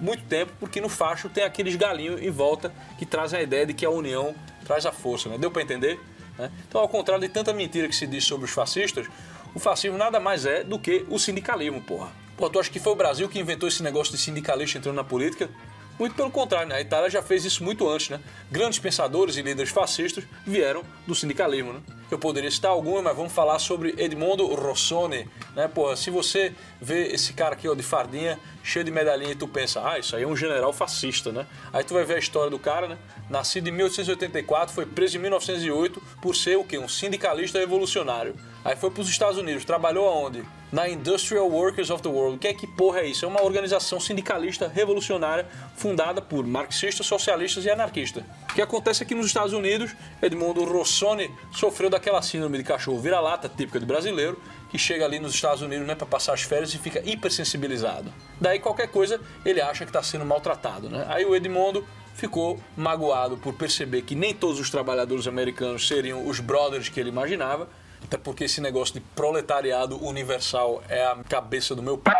muito 0.00 0.24
tempo, 0.24 0.52
porque 0.58 0.80
no 0.80 0.88
facho 0.88 1.28
tem 1.28 1.44
aqueles 1.44 1.76
galinhos 1.76 2.20
em 2.20 2.30
volta 2.30 2.72
que 2.98 3.06
trazem 3.06 3.38
a 3.38 3.42
ideia 3.42 3.66
de 3.66 3.74
que 3.74 3.84
a 3.84 3.90
união 3.90 4.34
traz 4.64 4.86
a 4.86 4.92
força, 4.92 5.28
né? 5.28 5.38
Deu 5.38 5.50
para 5.50 5.62
entender? 5.62 6.00
Né? 6.38 6.50
Então, 6.66 6.80
ao 6.80 6.88
contrário 6.88 7.20
de 7.20 7.28
tanta 7.28 7.52
mentira 7.52 7.86
que 7.86 7.94
se 7.94 8.06
diz 8.06 8.24
sobre 8.24 8.46
os 8.46 8.50
fascistas, 8.50 9.06
o 9.54 9.60
fascismo 9.60 9.98
nada 9.98 10.18
mais 10.18 10.46
é 10.46 10.64
do 10.64 10.78
que 10.78 11.04
o 11.08 11.18
sindicalismo, 11.18 11.80
porra. 11.82 12.10
Pô, 12.36 12.48
tu 12.48 12.58
acha 12.58 12.70
que 12.70 12.80
foi 12.80 12.92
o 12.92 12.96
Brasil 12.96 13.28
que 13.28 13.38
inventou 13.38 13.68
esse 13.68 13.82
negócio 13.82 14.12
de 14.12 14.20
sindicalista 14.20 14.78
entrando 14.78 14.96
na 14.96 15.04
política? 15.04 15.50
Muito 15.98 16.14
pelo 16.14 16.30
contrário, 16.30 16.68
né? 16.68 16.76
a 16.76 16.80
Itália 16.80 17.10
já 17.10 17.20
fez 17.20 17.44
isso 17.44 17.62
muito 17.62 17.86
antes. 17.86 18.08
Né? 18.08 18.18
Grandes 18.50 18.78
pensadores 18.78 19.36
e 19.36 19.42
líderes 19.42 19.70
fascistas 19.70 20.24
vieram 20.46 20.82
do 21.06 21.14
sindicalismo. 21.14 21.74
Né? 21.74 21.80
Eu 22.10 22.18
poderia 22.18 22.50
citar 22.50 22.72
alguns, 22.72 23.02
mas 23.02 23.16
vamos 23.16 23.32
falar 23.32 23.58
sobre 23.60 23.94
Edmondo 23.96 24.44
Rossoni. 24.46 25.28
Né? 25.54 25.68
Porra, 25.68 25.94
se 25.94 26.10
você 26.10 26.52
vê 26.80 27.06
esse 27.08 27.32
cara 27.32 27.54
aqui 27.54 27.68
ó, 27.68 27.74
de 27.74 27.84
fardinha, 27.84 28.38
cheio 28.64 28.84
de 28.84 28.90
medalhinha, 28.90 29.30
e 29.30 29.36
tu 29.36 29.46
pensa, 29.46 29.80
ah, 29.88 29.98
isso 29.98 30.16
aí 30.16 30.24
é 30.24 30.26
um 30.26 30.36
general 30.36 30.72
fascista, 30.72 31.30
né? 31.30 31.46
Aí 31.72 31.84
tu 31.84 31.94
vai 31.94 32.04
ver 32.04 32.16
a 32.16 32.18
história 32.18 32.50
do 32.50 32.58
cara, 32.58 32.88
né? 32.88 32.98
Nascido 33.28 33.68
em 33.68 33.72
1884, 33.72 34.74
foi 34.74 34.86
preso 34.86 35.16
em 35.16 35.20
1908 35.20 36.02
por 36.20 36.34
ser 36.34 36.56
o 36.56 36.64
quê? 36.64 36.78
Um 36.78 36.88
sindicalista 36.88 37.58
revolucionário. 37.58 38.34
Aí 38.64 38.74
foi 38.74 38.90
para 38.90 39.02
os 39.02 39.08
Estados 39.08 39.38
Unidos, 39.38 39.64
trabalhou 39.64 40.08
aonde? 40.08 40.44
Na 40.72 40.88
Industrial 40.88 41.48
Workers 41.48 41.90
of 41.90 42.00
the 42.02 42.08
World. 42.08 42.36
O 42.36 42.38
que 42.38 42.46
é 42.46 42.54
que 42.54 42.66
porra 42.66 43.00
é 43.00 43.06
isso? 43.06 43.24
É 43.24 43.28
uma 43.28 43.42
organização 43.42 43.98
sindicalista 43.98 44.68
revolucionária 44.68 45.46
fundada 45.74 46.22
por 46.22 46.46
marxistas, 46.46 47.06
socialistas 47.06 47.64
e 47.64 47.70
anarquistas. 47.70 48.22
O 48.50 48.54
que 48.54 48.62
acontece 48.62 49.04
que 49.04 49.14
nos 49.14 49.26
Estados 49.26 49.52
Unidos, 49.52 49.96
Edmundo 50.22 50.64
Rossoni 50.64 51.28
sofreu 51.50 51.90
daquela 51.90 52.22
síndrome 52.22 52.58
de 52.58 52.64
cachorro 52.64 53.00
vira-lata, 53.00 53.48
típica 53.48 53.80
de 53.80 53.86
brasileiro, 53.86 54.40
que 54.70 54.78
chega 54.78 55.04
ali 55.04 55.18
nos 55.18 55.34
Estados 55.34 55.60
Unidos 55.60 55.86
né, 55.86 55.96
para 55.96 56.06
passar 56.06 56.34
as 56.34 56.42
férias 56.42 56.72
e 56.72 56.78
fica 56.78 57.00
hipersensibilizado. 57.00 58.12
Daí 58.40 58.60
qualquer 58.60 58.88
coisa 58.88 59.20
ele 59.44 59.60
acha 59.60 59.84
que 59.84 59.90
está 59.90 60.02
sendo 60.04 60.24
maltratado. 60.24 60.88
Né? 60.88 61.04
Aí 61.08 61.24
o 61.24 61.34
Edmundo 61.34 61.84
ficou 62.14 62.60
magoado 62.76 63.36
por 63.36 63.54
perceber 63.54 64.02
que 64.02 64.14
nem 64.14 64.32
todos 64.32 64.60
os 64.60 64.70
trabalhadores 64.70 65.26
americanos 65.26 65.88
seriam 65.88 66.26
os 66.26 66.38
brothers 66.38 66.88
que 66.88 67.00
ele 67.00 67.08
imaginava 67.08 67.68
até 68.02 68.16
porque 68.16 68.44
esse 68.44 68.60
negócio 68.60 68.94
de 68.94 69.00
proletariado 69.00 70.02
universal 70.04 70.82
é 70.88 71.04
a 71.04 71.16
cabeça 71.28 71.74
do 71.74 71.82
meu 71.82 71.96
pai, 71.96 72.14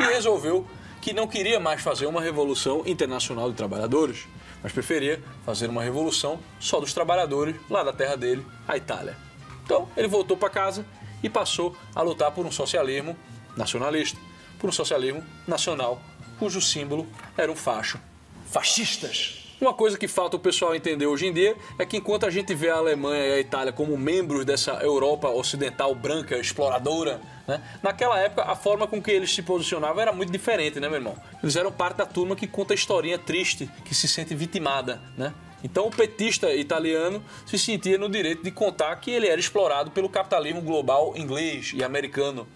e 0.00 0.04
resolveu 0.04 0.66
que 1.00 1.12
não 1.12 1.26
queria 1.26 1.58
mais 1.58 1.80
fazer 1.80 2.06
uma 2.06 2.20
revolução 2.20 2.82
internacional 2.86 3.50
de 3.50 3.56
trabalhadores, 3.56 4.26
mas 4.62 4.72
preferia 4.72 5.22
fazer 5.44 5.68
uma 5.68 5.82
revolução 5.82 6.38
só 6.60 6.78
dos 6.78 6.92
trabalhadores 6.92 7.56
lá 7.68 7.82
da 7.82 7.92
terra 7.92 8.16
dele, 8.16 8.46
a 8.68 8.76
Itália. 8.76 9.16
Então 9.64 9.88
ele 9.96 10.06
voltou 10.06 10.36
para 10.36 10.48
casa 10.48 10.86
e 11.22 11.28
passou 11.28 11.76
a 11.94 12.02
lutar 12.02 12.30
por 12.30 12.46
um 12.46 12.52
socialismo 12.52 13.16
nacionalista, 13.56 14.18
por 14.58 14.68
um 14.68 14.72
socialismo 14.72 15.24
nacional, 15.46 16.00
cujo 16.38 16.60
símbolo 16.60 17.06
era 17.36 17.50
um 17.50 17.56
facho. 17.56 17.98
Fascistas! 18.46 19.41
Uma 19.62 19.72
coisa 19.72 19.96
que 19.96 20.08
falta 20.08 20.36
o 20.36 20.40
pessoal 20.40 20.74
entender 20.74 21.06
hoje 21.06 21.28
em 21.28 21.32
dia 21.32 21.56
é 21.78 21.86
que 21.86 21.96
enquanto 21.96 22.26
a 22.26 22.30
gente 22.30 22.52
vê 22.52 22.68
a 22.68 22.74
Alemanha 22.74 23.24
e 23.28 23.32
a 23.34 23.38
Itália 23.38 23.72
como 23.72 23.96
membros 23.96 24.44
dessa 24.44 24.72
Europa 24.82 25.28
ocidental 25.28 25.94
branca, 25.94 26.36
exploradora, 26.36 27.20
né? 27.46 27.62
naquela 27.80 28.18
época 28.18 28.42
a 28.42 28.56
forma 28.56 28.88
com 28.88 29.00
que 29.00 29.12
eles 29.12 29.32
se 29.32 29.40
posicionavam 29.40 30.02
era 30.02 30.12
muito 30.12 30.32
diferente, 30.32 30.80
né, 30.80 30.88
meu 30.88 30.98
irmão? 30.98 31.16
Eles 31.40 31.54
eram 31.54 31.70
parte 31.70 31.98
da 31.98 32.06
turma 32.06 32.34
que 32.34 32.48
conta 32.48 32.72
a 32.72 32.74
historinha 32.74 33.16
triste, 33.16 33.70
que 33.84 33.94
se 33.94 34.08
sente 34.08 34.34
vitimada, 34.34 35.00
né? 35.16 35.32
Então 35.62 35.86
o 35.86 35.92
petista 35.92 36.52
italiano 36.52 37.22
se 37.46 37.56
sentia 37.56 37.96
no 37.96 38.08
direito 38.08 38.42
de 38.42 38.50
contar 38.50 38.96
que 38.96 39.12
ele 39.12 39.28
era 39.28 39.38
explorado 39.38 39.92
pelo 39.92 40.08
capitalismo 40.08 40.60
global 40.60 41.16
inglês 41.16 41.70
e 41.72 41.84
americano. 41.84 42.48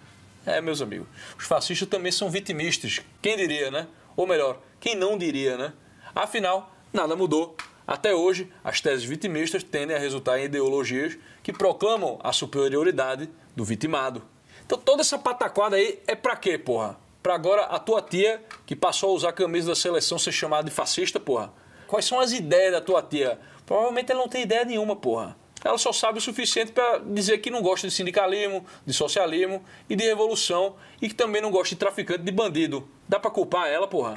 É, 0.45 0.59
meus 0.59 0.81
amigos, 0.81 1.07
os 1.39 1.45
fascistas 1.45 1.87
também 1.87 2.11
são 2.11 2.29
vitimistas. 2.29 2.99
Quem 3.21 3.37
diria, 3.37 3.71
né? 3.71 3.87
Ou 4.13 4.27
melhor, 4.27 4.59
quem 4.77 4.93
não 4.93 5.17
diria, 5.17 5.55
né? 5.55 5.71
Afinal, 6.13 6.73
nada 6.91 7.15
mudou. 7.15 7.55
Até 7.85 8.13
hoje, 8.13 8.51
as 8.63 8.81
teses 8.81 9.05
vitimistas 9.05 9.63
tendem 9.63 9.95
a 9.95 9.99
resultar 9.99 10.39
em 10.39 10.43
ideologias 10.43 11.17
que 11.41 11.53
proclamam 11.53 12.19
a 12.21 12.33
superioridade 12.33 13.29
do 13.55 13.63
vitimado. 13.63 14.21
Então 14.65 14.77
toda 14.77 15.01
essa 15.01 15.17
pataquada 15.17 15.77
aí 15.77 15.99
é 16.05 16.13
pra 16.13 16.35
quê, 16.35 16.57
porra? 16.57 16.97
Pra 17.23 17.35
agora 17.35 17.63
a 17.63 17.79
tua 17.79 18.01
tia, 18.01 18.43
que 18.65 18.75
passou 18.75 19.11
a 19.11 19.13
usar 19.13 19.29
a 19.29 19.33
camisa 19.33 19.69
da 19.69 19.75
seleção, 19.75 20.19
ser 20.19 20.33
chamada 20.33 20.69
de 20.69 20.75
fascista, 20.75 21.19
porra? 21.19 21.53
Quais 21.87 22.03
são 22.03 22.19
as 22.19 22.33
ideias 22.33 22.73
da 22.73 22.81
tua 22.81 23.01
tia? 23.01 23.39
Provavelmente 23.65 24.11
ela 24.11 24.19
não 24.19 24.27
tem 24.27 24.43
ideia 24.43 24.65
nenhuma, 24.65 24.95
porra. 24.95 25.37
ela 25.63 25.77
só 25.77 25.93
sabe 25.93 26.17
o 26.19 26.21
suficiente 26.21 26.73
para 26.73 26.99
dizer 26.99 27.37
que 27.37 27.49
não 27.49 27.61
gosta 27.61 27.87
de 27.87 27.93
sindicalismo, 27.93 28.65
de 28.85 28.93
socialismo 28.93 29.63
e 29.89 29.95
de 29.95 30.03
revolução 30.03 30.75
e 31.01 31.07
que 31.07 31.15
também 31.15 31.41
não 31.41 31.51
gosta 31.51 31.73
de 31.73 31.79
traficante, 31.79 32.23
de 32.23 32.31
bandido. 32.31 32.87
Dá 33.07 33.17
para 33.17 33.31
culpar 33.31 33.67
ela, 33.67 33.87
porra? 33.87 34.15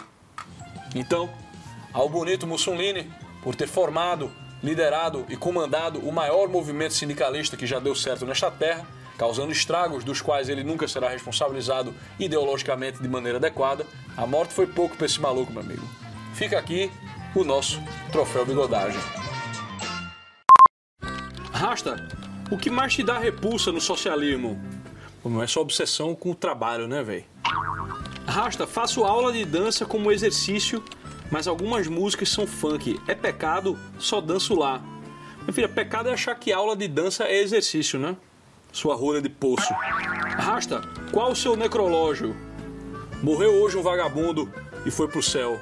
Então, 0.95 1.31
ao 1.93 2.09
bonito 2.09 2.47
Mussolini, 2.47 3.11
por 3.43 3.55
ter 3.55 3.67
formado, 3.67 4.31
liderado 4.63 5.25
e 5.29 5.37
comandado 5.37 5.99
o 6.01 6.13
maior 6.13 6.49
movimento 6.49 6.95
sindicalista 6.95 7.57
que 7.57 7.67
já 7.67 7.79
deu 7.79 7.95
certo 7.95 8.27
nesta 8.27 8.51
terra, 8.51 8.87
causando 9.17 9.53
estragos 9.53 10.05
dos 10.05 10.21
quais 10.23 10.49
ele 10.49 10.65
nunca 10.65 10.89
será 10.89 11.09
responsabilizado 11.09 11.95
ideologicamente 12.19 13.03
de 13.03 13.09
maneira 13.09 13.39
adequada, 13.39 13.87
a 14.17 14.27
morte 14.27 14.55
foi 14.55 14.67
pouco 14.67 14.97
para 14.97 15.07
esse 15.07 15.21
maluco, 15.21 15.53
meu 15.53 15.63
amigo. 15.63 15.87
Fica 16.35 16.59
aqui 16.59 16.91
o 17.35 17.45
nosso 17.45 17.83
troféu 18.11 18.47
bigodagem. 18.47 19.01
Rasta, 21.53 22.09
o 22.51 22.57
que 22.57 22.71
mais 22.71 22.95
te 22.95 23.03
dá 23.03 23.19
repulsa 23.19 23.71
no 23.71 23.81
socialismo? 23.81 24.59
Não 25.25 25.43
é 25.43 25.47
só 25.47 25.61
obsessão 25.61 26.15
com 26.15 26.31
o 26.31 26.35
trabalho, 26.35 26.89
né, 26.89 27.03
velho? 27.03 27.25
Rasta, 28.27 28.67
faço 28.67 29.05
aula 29.05 29.33
de 29.33 29.45
dança 29.45 29.85
como 29.85 30.11
exercício, 30.11 30.83
mas 31.31 31.47
algumas 31.47 31.87
músicas 31.87 32.29
são 32.29 32.47
funk. 32.47 33.01
É 33.07 33.15
pecado? 33.15 33.79
Só 33.99 34.21
danço 34.21 34.55
lá. 34.55 34.83
Minha 35.43 35.53
filha, 35.53 35.69
pecado 35.69 36.09
é 36.09 36.13
achar 36.13 36.35
que 36.35 36.53
aula 36.53 36.77
de 36.77 36.89
dança 36.89 37.25
é 37.25 37.41
exercício, 37.41 37.99
né? 37.99 38.17
Sua 38.73 38.95
rolha 38.95 39.21
de 39.21 39.29
poço. 39.29 39.73
Rasta, 39.73 40.83
qual 41.13 41.33
o 41.33 41.37
seu 41.37 41.57
necrológio? 41.57 42.37
Morreu 43.23 43.55
hoje 43.55 43.77
um 43.77 43.83
vagabundo 43.83 44.51
e 44.85 44.91
foi 44.91 45.09
pro 45.09 45.23
céu. 45.23 45.61